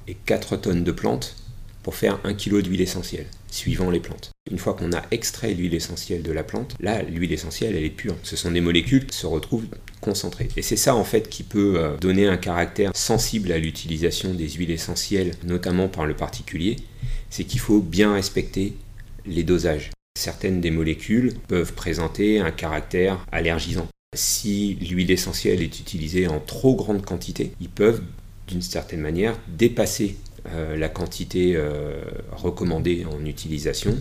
et 0.07 0.15
4 0.25 0.57
tonnes 0.57 0.83
de 0.83 0.91
plantes 0.91 1.35
pour 1.83 1.95
faire 1.95 2.19
1 2.23 2.33
kg 2.33 2.61
d'huile 2.61 2.81
essentielle, 2.81 3.27
suivant 3.51 3.91
les 3.91 3.99
plantes. 3.99 4.31
Une 4.49 4.57
fois 4.57 4.73
qu'on 4.73 4.91
a 4.91 5.03
extrait 5.11 5.53
l'huile 5.53 5.75
essentielle 5.75 6.23
de 6.23 6.31
la 6.31 6.43
plante, 6.43 6.75
là, 6.79 7.03
l'huile 7.03 7.31
essentielle, 7.31 7.75
elle 7.75 7.83
est 7.83 7.89
pure. 7.89 8.15
Ce 8.23 8.35
sont 8.35 8.51
des 8.51 8.61
molécules 8.61 9.05
qui 9.05 9.15
se 9.15 9.27
retrouvent 9.27 9.67
concentrées. 10.01 10.49
Et 10.57 10.63
c'est 10.63 10.77
ça, 10.77 10.95
en 10.95 11.03
fait, 11.03 11.29
qui 11.29 11.43
peut 11.43 11.75
euh, 11.77 11.95
donner 11.97 12.27
un 12.27 12.37
caractère 12.37 12.91
sensible 12.95 13.51
à 13.51 13.59
l'utilisation 13.59 14.33
des 14.33 14.49
huiles 14.49 14.71
essentielles, 14.71 15.33
notamment 15.43 15.87
par 15.87 16.07
le 16.07 16.15
particulier, 16.15 16.77
c'est 17.29 17.43
qu'il 17.43 17.59
faut 17.59 17.81
bien 17.81 18.13
respecter 18.13 18.73
les 19.27 19.43
dosages. 19.43 19.91
Certaines 20.17 20.61
des 20.61 20.71
molécules 20.71 21.33
peuvent 21.47 21.73
présenter 21.73 22.39
un 22.39 22.51
caractère 22.51 23.23
allergisant. 23.31 23.87
Si 24.15 24.75
l'huile 24.75 25.11
essentielle 25.11 25.61
est 25.61 25.79
utilisée 25.79 26.27
en 26.27 26.39
trop 26.39 26.75
grande 26.75 27.05
quantité, 27.05 27.51
ils 27.59 27.69
peuvent 27.69 28.01
d'une 28.47 28.61
certaine 28.61 29.01
manière, 29.01 29.37
dépasser 29.47 30.17
euh, 30.49 30.77
la 30.77 30.89
quantité 30.89 31.53
euh, 31.55 32.01
recommandée 32.31 33.05
en 33.05 33.25
utilisation 33.25 33.97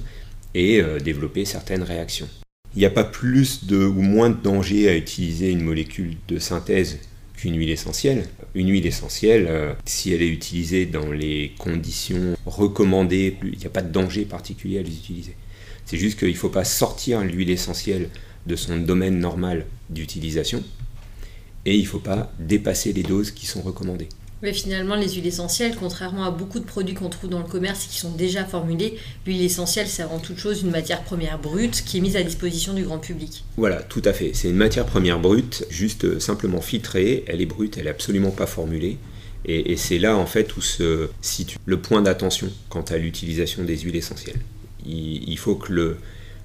et 0.55 0.81
euh, 0.81 0.99
développer 0.99 1.45
certaines 1.45 1.83
réactions. 1.83 2.29
Il 2.75 2.81
n'y 2.81 2.85
a 2.85 2.91
pas 2.91 3.05
plus 3.05 3.65
de, 3.65 3.85
ou 3.85 4.03
moins 4.03 4.31
de 4.31 4.41
danger 4.41 4.89
à 4.89 4.97
utiliser 4.97 5.51
une 5.51 5.63
molécule 5.63 6.17
de 6.29 6.39
synthèse 6.39 6.99
qu'une 7.35 7.57
huile 7.57 7.71
essentielle. 7.71 8.25
Une 8.55 8.69
huile 8.69 8.87
essentielle, 8.87 9.77
si 9.85 10.13
elle 10.13 10.23
est 10.23 10.29
utilisée 10.29 10.85
dans 10.85 11.11
les 11.11 11.53
conditions 11.59 12.37
recommandées, 12.47 13.37
il 13.43 13.59
n'y 13.59 13.67
a 13.67 13.71
pas 13.71 13.83
de 13.83 13.93
danger 13.93 14.25
particulier 14.25 14.79
à 14.81 14.83
l'utiliser. 14.83 15.37
C'est 15.85 15.99
juste 15.99 16.19
qu'il 16.19 16.29
ne 16.29 16.35
faut 16.35 16.49
pas 16.49 16.65
sortir 16.65 17.23
l'huile 17.23 17.51
essentielle 17.51 18.09
de 18.47 18.57
son 18.57 18.77
domaine 18.77 19.19
normal 19.19 19.67
d'utilisation 19.91 20.63
et 21.65 21.77
il 21.77 21.83
ne 21.83 21.89
faut 21.89 22.01
pas 22.01 22.33
dépasser 22.39 22.93
les 22.93 23.03
doses 23.03 23.31
qui 23.31 23.47
sont 23.47 23.63
recommandées. 23.63 24.09
Mais 24.45 24.53
finalement, 24.53 24.95
les 24.95 25.09
huiles 25.09 25.27
essentielles, 25.27 25.75
contrairement 25.75 26.25
à 26.25 26.31
beaucoup 26.31 26.61
de 26.61 26.67
produits 26.67 26.93
qu'on 26.93 27.09
trouve 27.09 27.31
dans 27.31 27.39
le 27.39 27.47
commerce 27.47 27.87
qui 27.87 27.97
sont 27.97 28.11
déjà 28.11 28.45
formulés, 28.45 28.99
l'huile 29.25 29.41
essentielle, 29.41 29.89
c'est 29.89 30.03
avant 30.03 30.19
toute 30.19 30.37
chose 30.37 30.61
une 30.61 30.71
matière 30.71 31.03
première 31.03 31.39
brute 31.39 31.83
qui 31.83 31.97
est 31.97 32.01
mise 32.03 32.15
à 32.15 32.23
disposition 32.23 32.75
du 32.75 32.85
grand 32.85 32.99
public. 32.99 33.43
Voilà, 33.57 33.81
tout 33.81 34.03
à 34.05 34.13
fait. 34.13 34.33
C'est 34.35 34.51
une 34.51 34.57
matière 34.57 34.85
première 34.85 35.19
brute, 35.19 35.65
juste 35.71 36.05
euh, 36.05 36.21
simplement 36.21 36.61
filtrée. 36.61 37.25
Elle 37.27 37.41
est 37.41 37.47
brute, 37.47 37.79
elle 37.79 37.87
est 37.87 37.91
absolument 37.91 38.33
pas 38.33 38.45
formulée. 38.45 38.99
Et, 39.47 39.77
c'est 39.79 39.99
là, 39.99 40.15
en 40.15 40.27
fait, 40.27 40.55
où 40.59 40.61
se 40.61 41.09
situe 41.23 41.57
le 41.65 41.79
point 41.79 42.03
d'attention 42.03 42.51
quant 42.69 42.83
à 42.83 42.99
l'utilisation 42.99 43.65
des 43.65 43.79
huiles 43.79 43.97
essentielles. 43.97 44.41
Il, 44.85 45.39
faut 45.39 45.55
que 45.55 45.73
le, 45.73 45.97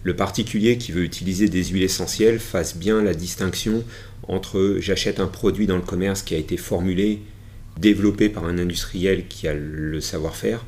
le 0.03 0.15
particulier 0.15 0.77
qui 0.77 0.93
veut 0.93 1.03
utiliser 1.03 1.49
des 1.49 1.65
huiles 1.65 1.83
essentielles 1.83 2.39
fasse 2.39 2.77
bien 2.77 3.01
la 3.01 3.13
distinction 3.13 3.83
entre 4.29 4.77
j'achète 4.79 5.19
un 5.19 5.27
produit 5.27 5.67
dans 5.67 5.75
le 5.75 5.81
commerce 5.81 6.21
qui 6.21 6.35
a 6.35 6.37
été 6.37 6.55
formulé 6.55 7.21
développé 7.79 8.29
par 8.29 8.45
un 8.45 8.57
industriel 8.57 9.27
qui 9.27 9.47
a 9.47 9.53
le 9.53 10.01
savoir-faire 10.01 10.65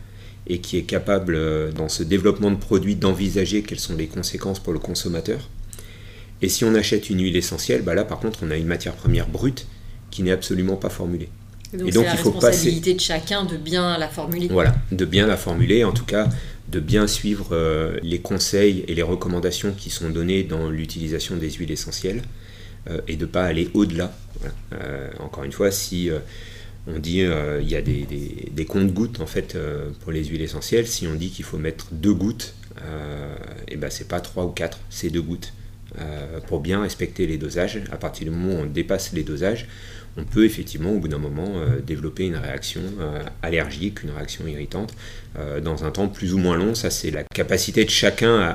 et 0.48 0.60
qui 0.60 0.78
est 0.78 0.84
capable, 0.84 1.36
euh, 1.36 1.72
dans 1.72 1.90
ce 1.90 2.04
développement 2.04 2.52
de 2.52 2.56
produits, 2.56 2.96
d'envisager 2.96 3.62
quelles 3.64 3.80
sont 3.80 3.96
les 3.96 4.08
conséquences 4.08 4.60
pour 4.60 4.74
le 4.74 4.80
consommateur. 4.80 5.50
Et 6.42 6.50
si 6.50 6.66
on 6.66 6.74
achète 6.74 7.10
une 7.10 7.22
huile 7.22 7.36
essentielle, 7.36 7.84
bah 7.84 7.94
là 7.94 8.04
par 8.04 8.20
contre 8.20 8.40
on 8.44 8.50
a 8.50 8.58
une 8.58 8.66
matière 8.66 8.94
première 8.94 9.28
brute 9.28 9.68
qui 10.10 10.24
n'est 10.24 10.32
absolument 10.32 10.76
pas 10.76 10.90
formulée. 10.90 11.30
Et 11.74 11.78
donc, 11.78 11.90
c'est 11.94 12.04
la 12.04 12.14
responsabilité 12.16 12.94
de 12.96 13.00
chacun 13.00 13.46
de 13.46 13.56
bien 13.56 13.98
la 13.98 14.10
formuler. 14.10 14.50
Voilà, 14.50 14.76
de 14.92 15.06
bien 15.06 15.26
la 15.26 15.38
formuler, 15.38 15.84
en 15.84 15.94
tout 15.94 16.06
cas 16.06 16.28
de 16.68 16.80
bien 16.80 17.06
suivre 17.06 17.50
euh, 17.52 17.98
les 18.02 18.20
conseils 18.20 18.86
et 18.88 18.96
les 18.96 19.02
recommandations 19.02 19.74
qui 19.74 19.90
sont 19.90 20.10
données 20.10 20.44
dans 20.44 20.70
l'utilisation 20.70 21.36
des 21.36 21.50
huiles 21.52 21.72
essentielles 21.72 22.22
euh, 22.90 23.02
et 23.10 23.18
de 23.18 23.26
ne 23.26 23.30
pas 23.30 23.44
aller 23.44 23.70
au-delà. 23.74 24.14
encore 25.20 25.44
une 25.44 25.52
fois, 25.52 25.70
si 25.70 26.10
on 26.88 27.00
dit 27.00 27.22
euh, 27.22 27.62
il 27.62 27.70
y 27.70 27.76
a 27.76 27.82
des, 27.82 28.06
des, 28.52 28.66
comptes-gouttes 28.66 29.20
en 29.20 29.28
fait 29.28 29.56
euh, 29.56 29.90
pour 30.02 30.12
les 30.12 30.26
huiles 30.26 30.42
essentielles. 30.42 30.88
Si 30.88 31.08
on 31.08 31.16
dit 31.16 31.30
qu'il 31.30 31.46
faut 31.46 31.58
mettre 31.58 31.88
deux 31.92 32.14
gouttes, 32.14 32.54
et 32.78 32.80
euh, 32.84 33.36
eh 33.68 33.76
ben 33.76 33.90
c'est 33.90 34.08
pas 34.08 34.20
trois 34.20 34.46
ou 34.46 34.50
quatre, 34.50 34.80
c'est 34.90 35.10
deux 35.10 35.22
gouttes. 35.22 35.54
pour 36.48 36.62
bien 36.62 36.82
respecter 36.82 37.28
les 37.28 37.38
dosages, 37.38 37.82
à 37.92 37.98
partir 37.98 38.26
du 38.26 38.32
moment 38.32 38.60
où 38.60 38.64
on 38.64 38.66
dépasse 38.66 39.14
les 39.14 39.24
dosages, 39.24 39.68
on 40.18 40.24
peut 40.24 40.46
effectivement 40.46 40.92
au 40.92 41.00
bout 41.00 41.08
d'un 41.08 41.18
moment 41.18 41.48
euh, 41.56 41.80
développer 41.80 42.26
une 42.26 42.36
réaction 42.36 42.82
euh, 43.00 43.24
allergique, 43.42 44.04
une 44.04 44.12
réaction 44.12 44.46
irritante 44.46 44.94
euh, 45.38 45.62
dans 45.62 45.86
un 45.86 45.92
temps 45.92 46.08
plus 46.10 46.34
ou 46.34 46.38
moins 46.38 46.58
long. 46.58 46.76
Ça, 46.76 46.90
c'est 46.90 47.12
la 47.12 47.24
capacité 47.24 47.86
de 47.86 47.90
chacun, 47.90 48.54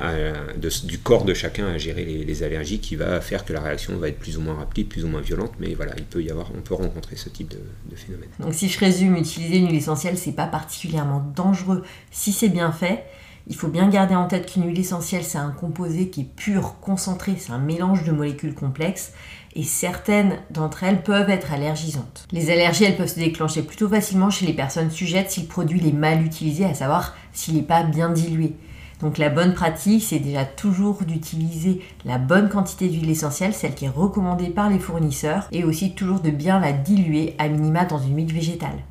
du 0.83 0.99
corps 0.99 1.25
de 1.25 1.33
chacun 1.33 1.67
à 1.67 1.77
gérer 1.77 2.05
les, 2.05 2.43
allergies 2.43 2.79
qui 2.79 2.95
va 2.95 3.19
faire 3.21 3.45
que 3.45 3.53
la 3.53 3.61
réaction 3.61 3.97
va 3.97 4.09
être 4.09 4.19
plus 4.19 4.37
ou 4.37 4.41
moins 4.41 4.53
rapide, 4.53 4.87
plus 4.87 5.03
ou 5.03 5.07
moins 5.07 5.21
violente. 5.21 5.53
Mais 5.59 5.73
voilà, 5.73 5.93
il 5.97 6.03
peut 6.03 6.21
y 6.21 6.29
avoir, 6.29 6.51
on 6.55 6.61
peut 6.61 6.75
rencontrer 6.75 7.15
ce 7.15 7.29
type 7.29 7.49
de, 7.49 7.95
phénomène. 7.95 8.29
Donc 8.39 8.53
si 8.53 8.69
je 8.69 8.79
résume, 8.79 9.15
utiliser 9.15 9.57
une 9.57 9.67
huile 9.67 9.77
essentielle, 9.77 10.17
c'est 10.17 10.33
pas 10.33 10.45
particulièrement 10.45 11.31
dangereux 11.35 11.83
si 12.11 12.31
c'est 12.31 12.49
bien 12.49 12.71
fait. 12.71 13.03
Il 13.49 13.55
faut 13.55 13.69
bien 13.69 13.87
garder 13.89 14.13
en 14.13 14.27
tête 14.27 14.51
qu'une 14.51 14.67
huile 14.67 14.79
essentielle, 14.79 15.23
c'est 15.23 15.37
un 15.37 15.51
composé 15.51 16.09
qui 16.09 16.21
est 16.21 16.35
pur, 16.35 16.75
concentré, 16.81 17.35
c'est 17.39 17.53
un 17.53 17.59
mélange 17.59 18.03
de 18.03 18.11
molécules 18.11 18.53
complexes 18.53 19.13
et 19.57 19.63
certaines 19.63 20.37
d'entre 20.51 20.83
elles 20.83 21.01
peuvent 21.01 21.31
être 21.31 21.51
allergisantes. 21.51 22.27
Les 22.31 22.51
allergies, 22.51 22.83
elles 22.83 22.95
peuvent 22.95 23.07
se 23.07 23.19
déclencher 23.19 23.63
plutôt 23.63 23.89
facilement 23.89 24.29
chez 24.29 24.45
les 24.45 24.53
personnes 24.53 24.91
sujettes 24.91 25.31
si 25.31 25.41
le 25.41 25.47
produit 25.47 25.85
est 25.85 25.91
mal 25.91 26.23
utilisé, 26.23 26.63
à 26.63 26.75
savoir 26.75 27.15
s'il 27.33 27.55
n'est 27.55 27.63
pas 27.63 27.83
bien 27.83 28.09
dilué. 28.09 28.55
Donc 29.01 29.17
la 29.17 29.29
bonne 29.29 29.55
pratique, 29.55 30.03
c'est 30.03 30.19
déjà 30.19 30.45
toujours 30.45 31.03
d'utiliser 31.03 31.81
la 32.05 32.19
bonne 32.19 32.49
quantité 32.49 32.87
d'huile 32.87 33.09
essentielle, 33.09 33.53
celle 33.53 33.73
qui 33.73 33.85
est 33.85 33.89
recommandée 33.89 34.49
par 34.49 34.69
les 34.69 34.79
fournisseurs, 34.79 35.47
et 35.51 35.63
aussi 35.63 35.93
toujours 35.93 36.19
de 36.19 36.29
bien 36.29 36.59
la 36.59 36.71
diluer 36.71 37.35
à 37.39 37.47
minima 37.47 37.85
dans 37.85 37.99
une 37.99 38.15
huile 38.15 38.33
végétale. 38.33 38.83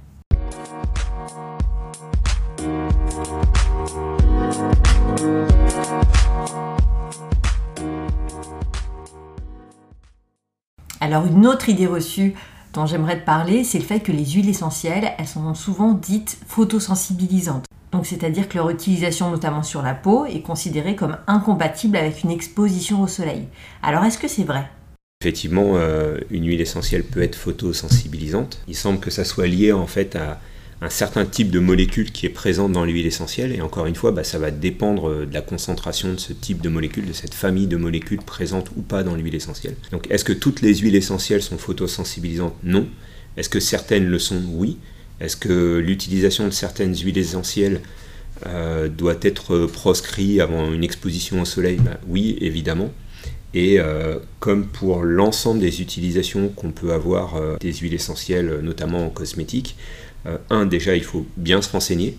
Alors 11.07 11.25
une 11.25 11.47
autre 11.47 11.69
idée 11.69 11.87
reçue 11.87 12.35
dont 12.73 12.85
j'aimerais 12.85 13.21
te 13.21 13.25
parler, 13.25 13.63
c'est 13.63 13.79
le 13.79 13.85
fait 13.85 14.01
que 14.01 14.11
les 14.11 14.25
huiles 14.25 14.49
essentielles, 14.49 15.13
elles 15.19 15.29
sont 15.29 15.55
souvent 15.55 15.93
dites 15.93 16.37
photosensibilisantes. 16.49 17.65
Donc 17.93 18.07
c'est-à-dire 18.07 18.49
que 18.49 18.57
leur 18.57 18.71
utilisation 18.71 19.31
notamment 19.31 19.63
sur 19.63 19.83
la 19.83 19.95
peau 19.95 20.27
est 20.27 20.41
considérée 20.41 20.97
comme 20.97 21.17
incompatible 21.29 21.97
avec 21.97 22.25
une 22.25 22.33
exposition 22.33 23.03
au 23.03 23.07
soleil. 23.07 23.47
Alors 23.85 24.03
est-ce 24.05 24.19
que 24.19 24.27
c'est 24.27 24.43
vrai? 24.43 24.69
Effectivement, 25.21 25.75
euh, 25.77 26.19
une 26.31 26.45
huile 26.45 26.61
essentielle 26.61 27.05
peut 27.05 27.23
être 27.23 27.37
photosensibilisante. 27.37 28.61
Il 28.67 28.75
semble 28.75 28.99
que 28.99 29.13
ça 29.13 29.25
soit 29.25 29.47
lié 29.47 29.71
en 29.71 29.87
fait 29.87 30.17
à 30.17 30.41
un 30.83 30.91
certain 30.91 31.25
type 31.25 31.51
de 31.51 31.59
molécule 31.59 32.13
qui 32.13 32.27
est 32.27 32.31
présente 32.31 32.73
dans 32.73 32.85
l'huile 32.85 33.07
essentielle. 33.07 33.53
Et 33.53 33.63
encore 33.63 33.87
une 33.87 33.95
fois, 33.95 34.13
bah, 34.13 34.25
ça 34.25 34.39
va 34.39 34.51
dépendre 34.51 35.09
euh, 35.09 35.27
de 35.27 35.33
la 35.33 35.41
concentration 35.41 36.13
de 36.13 36.19
ce 36.19 36.33
type 36.33 36.61
de 36.61 36.69
molécule, 36.69 37.07
de 37.07 37.13
cette 37.13 37.35
famille 37.35 37.67
de 37.67 37.77
molécules 37.77 38.21
présentes 38.21 38.71
ou 38.77 38.83
pas 38.83 39.03
dans 39.03 39.15
l'huile 39.15 39.35
essentielle. 39.35 39.77
Donc 39.91 40.07
est-ce 40.11 40.25
que 40.25 40.35
toutes 40.35 40.61
les 40.61 40.75
huiles 40.77 40.97
essentielles 40.97 41.43
sont 41.43 41.57
photosensibilisantes? 41.57 42.55
Non. 42.63 42.87
Est-ce 43.37 43.49
que 43.49 43.61
certaines 43.61 44.07
le 44.07 44.19
sont? 44.19 44.43
Oui. 44.53 44.77
Est-ce 45.21 45.37
que 45.37 45.79
l'utilisation 45.79 46.45
de 46.45 46.51
certaines 46.51 46.95
huiles 46.95 47.19
essentielles 47.19 47.81
euh, 48.47 48.89
doit 48.89 49.17
être 49.23 49.65
proscrite 49.67 50.41
avant 50.41 50.71
une 50.71 50.85
exposition 50.85 51.41
au 51.41 51.47
soleil? 51.47 51.77
Bah, 51.77 51.99
Oui, 52.07 52.37
évidemment. 52.43 52.93
Et 53.55 53.81
euh, 53.81 54.19
comme 54.41 54.67
pour 54.67 55.03
l'ensemble 55.03 55.61
des 55.61 55.81
utilisations 55.81 56.51
qu'on 56.51 56.73
peut 56.73 56.93
avoir 56.93 57.41
des 57.59 57.73
huiles 57.73 57.95
essentielles, 57.95 58.61
notamment 58.63 59.07
en 59.07 59.09
cosmétique, 59.09 59.77
un, 60.51 60.67
déjà, 60.67 60.97
il 60.97 61.05
faut 61.05 61.27
bien 61.37 61.63
se 61.63 61.71
renseigner 61.71 62.17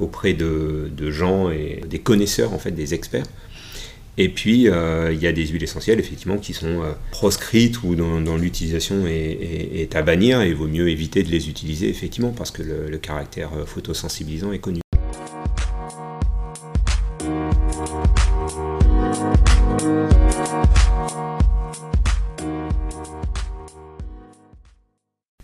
auprès 0.00 0.32
de, 0.32 0.90
gens 1.10 1.50
et 1.50 1.82
des 1.88 2.00
connaisseurs, 2.00 2.52
en 2.52 2.58
fait, 2.58 2.72
des 2.72 2.94
experts. 2.94 3.26
Et 4.18 4.28
puis, 4.28 4.62
il 4.62 5.18
y 5.20 5.26
a 5.26 5.32
des 5.32 5.46
huiles 5.46 5.62
essentielles, 5.62 6.00
effectivement, 6.00 6.38
qui 6.38 6.52
sont 6.52 6.82
proscrites 7.10 7.82
ou 7.82 7.94
dont, 7.94 8.36
l'utilisation 8.36 9.06
est, 9.06 9.94
à 9.94 10.02
bannir, 10.02 10.42
et 10.42 10.48
il 10.48 10.54
vaut 10.54 10.68
mieux 10.68 10.88
éviter 10.88 11.22
de 11.22 11.30
les 11.30 11.48
utiliser, 11.48 11.88
effectivement, 11.88 12.32
parce 12.32 12.50
que 12.50 12.62
le 12.62 12.98
caractère 12.98 13.50
photosensibilisant 13.66 14.52
est 14.52 14.58
connu. 14.58 14.81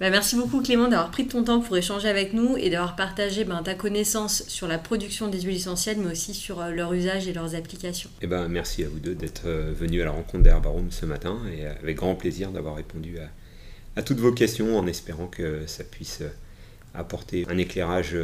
Bah, 0.09 0.13
merci 0.13 0.37
beaucoup 0.37 0.63
Clément 0.63 0.89
d'avoir 0.89 1.11
pris 1.11 1.27
ton 1.27 1.45
temps 1.45 1.61
pour 1.61 1.77
échanger 1.77 2.09
avec 2.09 2.33
nous 2.33 2.57
et 2.57 2.71
d'avoir 2.71 2.97
partagé 2.97 3.45
ben, 3.45 3.63
ta 3.63 3.75
connaissance 3.75 4.43
sur 4.49 4.67
la 4.67 4.79
production 4.79 5.29
des 5.29 5.43
huiles 5.43 5.57
essentielles 5.57 5.99
mais 5.99 6.11
aussi 6.11 6.33
sur 6.33 6.63
euh, 6.63 6.71
leur 6.71 6.95
usage 6.95 7.29
et 7.29 7.35
leurs 7.35 7.55
applications. 7.55 8.09
Eh 8.23 8.27
ben, 8.27 8.49
merci 8.49 8.83
à 8.85 8.89
vous 8.89 9.01
deux 9.01 9.15
d'être 9.15 9.43
euh, 9.45 9.71
venus 9.79 10.01
à 10.01 10.07
la 10.07 10.13
rencontre 10.13 10.45
d'Herbarum 10.45 10.91
ce 10.91 11.05
matin 11.05 11.37
et 11.53 11.67
euh, 11.67 11.73
avec 11.83 11.99
grand 11.99 12.15
plaisir 12.15 12.53
d'avoir 12.53 12.77
répondu 12.77 13.19
à, 13.97 14.03
toutes 14.03 14.17
vos 14.17 14.33
questions 14.33 14.79
en 14.79 14.87
espérant 14.87 15.27
que 15.27 15.67
ça 15.67 15.85
puisse 15.85 16.23
apporter 16.95 17.45
un 17.51 17.59
éclairage 17.59 18.17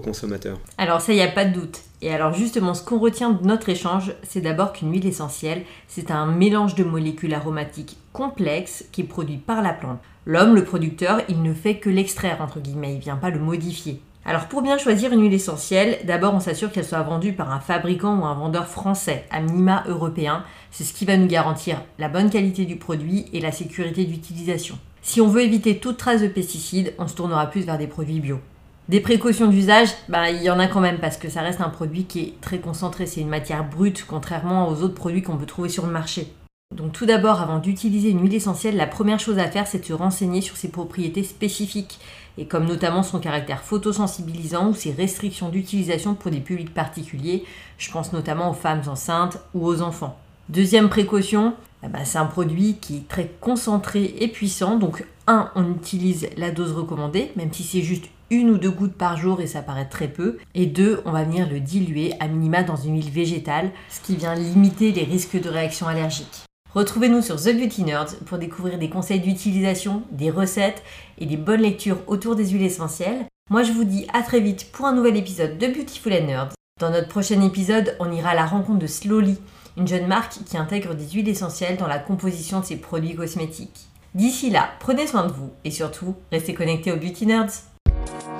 consommateurs. 0.00 0.58
Alors 0.78 1.00
ça, 1.00 1.12
il 1.12 1.20
a 1.20 1.28
pas 1.28 1.44
de 1.44 1.54
doute. 1.54 1.80
Et 2.02 2.12
alors 2.12 2.34
justement, 2.34 2.74
ce 2.74 2.84
qu'on 2.84 2.98
retient 2.98 3.30
de 3.30 3.46
notre 3.46 3.68
échange, 3.68 4.12
c'est 4.22 4.40
d'abord 4.40 4.72
qu'une 4.72 4.92
huile 4.92 5.06
essentielle, 5.06 5.62
c'est 5.88 6.10
un 6.10 6.26
mélange 6.26 6.74
de 6.74 6.84
molécules 6.84 7.34
aromatiques 7.34 7.96
complexes 8.12 8.84
qui 8.92 9.02
est 9.02 9.04
produit 9.04 9.38
par 9.38 9.62
la 9.62 9.72
plante. 9.72 10.00
L'homme, 10.26 10.54
le 10.54 10.64
producteur, 10.64 11.20
il 11.28 11.42
ne 11.42 11.54
fait 11.54 11.76
que 11.76 11.90
l'extraire, 11.90 12.40
entre 12.40 12.60
guillemets, 12.60 12.94
il 12.94 13.00
vient 13.00 13.16
pas 13.16 13.30
le 13.30 13.38
modifier. 13.38 14.00
Alors 14.26 14.46
pour 14.46 14.62
bien 14.62 14.78
choisir 14.78 15.12
une 15.12 15.20
huile 15.20 15.34
essentielle, 15.34 15.98
d'abord 16.04 16.32
on 16.32 16.40
s'assure 16.40 16.72
qu'elle 16.72 16.86
soit 16.86 17.02
vendue 17.02 17.34
par 17.34 17.52
un 17.52 17.60
fabricant 17.60 18.18
ou 18.18 18.24
un 18.24 18.32
vendeur 18.32 18.66
français, 18.66 19.26
à 19.30 19.40
minima 19.40 19.84
européen. 19.86 20.44
C'est 20.70 20.84
ce 20.84 20.94
qui 20.94 21.04
va 21.04 21.18
nous 21.18 21.26
garantir 21.26 21.82
la 21.98 22.08
bonne 22.08 22.30
qualité 22.30 22.64
du 22.64 22.76
produit 22.76 23.26
et 23.34 23.40
la 23.40 23.52
sécurité 23.52 24.04
d'utilisation. 24.04 24.78
Si 25.02 25.20
on 25.20 25.28
veut 25.28 25.42
éviter 25.42 25.78
toute 25.78 25.98
trace 25.98 26.22
de 26.22 26.28
pesticides, 26.28 26.94
on 26.98 27.06
se 27.06 27.14
tournera 27.14 27.46
plus 27.48 27.66
vers 27.66 27.76
des 27.76 27.86
produits 27.86 28.20
bio. 28.20 28.40
Des 28.86 29.00
précautions 29.00 29.46
d'usage, 29.46 29.88
bah, 30.10 30.30
il 30.30 30.42
y 30.42 30.50
en 30.50 30.58
a 30.58 30.66
quand 30.66 30.80
même 30.80 30.98
parce 30.98 31.16
que 31.16 31.30
ça 31.30 31.40
reste 31.40 31.62
un 31.62 31.70
produit 31.70 32.04
qui 32.04 32.20
est 32.20 32.40
très 32.42 32.58
concentré, 32.58 33.06
c'est 33.06 33.22
une 33.22 33.30
matière 33.30 33.64
brute 33.64 34.04
contrairement 34.06 34.68
aux 34.68 34.82
autres 34.82 34.94
produits 34.94 35.22
qu'on 35.22 35.38
peut 35.38 35.46
trouver 35.46 35.70
sur 35.70 35.86
le 35.86 35.92
marché. 35.92 36.28
Donc 36.74 36.92
tout 36.92 37.06
d'abord, 37.06 37.40
avant 37.40 37.60
d'utiliser 37.60 38.10
une 38.10 38.20
huile 38.20 38.34
essentielle, 38.34 38.76
la 38.76 38.86
première 38.86 39.20
chose 39.20 39.38
à 39.38 39.50
faire, 39.50 39.66
c'est 39.66 39.78
de 39.78 39.84
se 39.86 39.94
renseigner 39.94 40.42
sur 40.42 40.58
ses 40.58 40.68
propriétés 40.68 41.22
spécifiques, 41.22 41.98
et 42.36 42.46
comme 42.46 42.66
notamment 42.66 43.02
son 43.02 43.20
caractère 43.20 43.62
photosensibilisant 43.62 44.68
ou 44.68 44.74
ses 44.74 44.92
restrictions 44.92 45.48
d'utilisation 45.48 46.14
pour 46.14 46.30
des 46.30 46.40
publics 46.40 46.74
particuliers, 46.74 47.44
je 47.78 47.90
pense 47.90 48.12
notamment 48.12 48.50
aux 48.50 48.54
femmes 48.54 48.82
enceintes 48.86 49.38
ou 49.54 49.66
aux 49.66 49.80
enfants. 49.80 50.18
Deuxième 50.50 50.90
précaution, 50.90 51.54
eh 51.84 51.88
ben, 51.88 52.04
c'est 52.04 52.18
un 52.18 52.26
produit 52.26 52.76
qui 52.82 52.96
est 52.98 53.08
très 53.08 53.30
concentré 53.40 54.14
et 54.18 54.28
puissant, 54.28 54.76
donc 54.76 55.06
un, 55.26 55.50
on 55.54 55.70
utilise 55.70 56.28
la 56.36 56.50
dose 56.50 56.72
recommandée, 56.72 57.32
même 57.36 57.52
si 57.52 57.62
c'est 57.62 57.82
juste 57.82 58.06
une 58.30 58.50
ou 58.50 58.58
deux 58.58 58.70
gouttes 58.70 58.96
par 58.96 59.16
jour 59.16 59.40
et 59.40 59.46
ça 59.46 59.62
paraît 59.62 59.88
très 59.88 60.08
peu. 60.08 60.38
Et 60.54 60.66
deux, 60.66 61.00
on 61.04 61.12
va 61.12 61.24
venir 61.24 61.48
le 61.48 61.60
diluer 61.60 62.14
à 62.20 62.28
minima 62.28 62.62
dans 62.62 62.76
une 62.76 62.96
huile 62.96 63.10
végétale, 63.10 63.70
ce 63.88 64.00
qui 64.00 64.16
vient 64.16 64.34
limiter 64.34 64.92
les 64.92 65.04
risques 65.04 65.40
de 65.40 65.48
réaction 65.48 65.86
allergique. 65.86 66.44
Retrouvez-nous 66.74 67.22
sur 67.22 67.36
The 67.36 67.56
Beauty 67.56 67.84
Nerds 67.84 68.16
pour 68.26 68.38
découvrir 68.38 68.78
des 68.78 68.90
conseils 68.90 69.20
d'utilisation, 69.20 70.02
des 70.10 70.30
recettes 70.30 70.82
et 71.18 71.26
des 71.26 71.36
bonnes 71.36 71.60
lectures 71.60 71.98
autour 72.08 72.34
des 72.34 72.48
huiles 72.48 72.62
essentielles. 72.62 73.26
Moi 73.48 73.62
je 73.62 73.72
vous 73.72 73.84
dis 73.84 74.06
à 74.12 74.22
très 74.22 74.40
vite 74.40 74.72
pour 74.72 74.86
un 74.86 74.94
nouvel 74.94 75.16
épisode 75.16 75.56
de 75.56 75.68
Beautiful 75.68 76.12
and 76.14 76.26
Nerds. 76.26 76.52
Dans 76.80 76.90
notre 76.90 77.08
prochain 77.08 77.40
épisode, 77.42 77.96
on 78.00 78.10
ira 78.10 78.30
à 78.30 78.34
la 78.34 78.46
rencontre 78.46 78.80
de 78.80 78.88
Slowly, 78.88 79.38
une 79.76 79.86
jeune 79.86 80.08
marque 80.08 80.42
qui 80.44 80.56
intègre 80.56 80.94
des 80.94 81.08
huiles 81.08 81.28
essentielles 81.28 81.76
dans 81.76 81.86
la 81.86 82.00
composition 82.00 82.58
de 82.58 82.64
ses 82.64 82.76
produits 82.76 83.14
cosmétiques. 83.14 83.86
D'ici 84.16 84.50
là, 84.50 84.70
prenez 84.80 85.06
soin 85.06 85.26
de 85.26 85.32
vous 85.32 85.52
et 85.64 85.70
surtout, 85.70 86.16
restez 86.32 86.54
connectés 86.54 86.90
aux 86.90 86.96
Beauty 86.96 87.26
Nerds. 87.26 87.73
Thank 88.06 88.38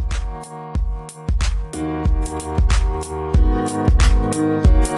you. 4.88 4.93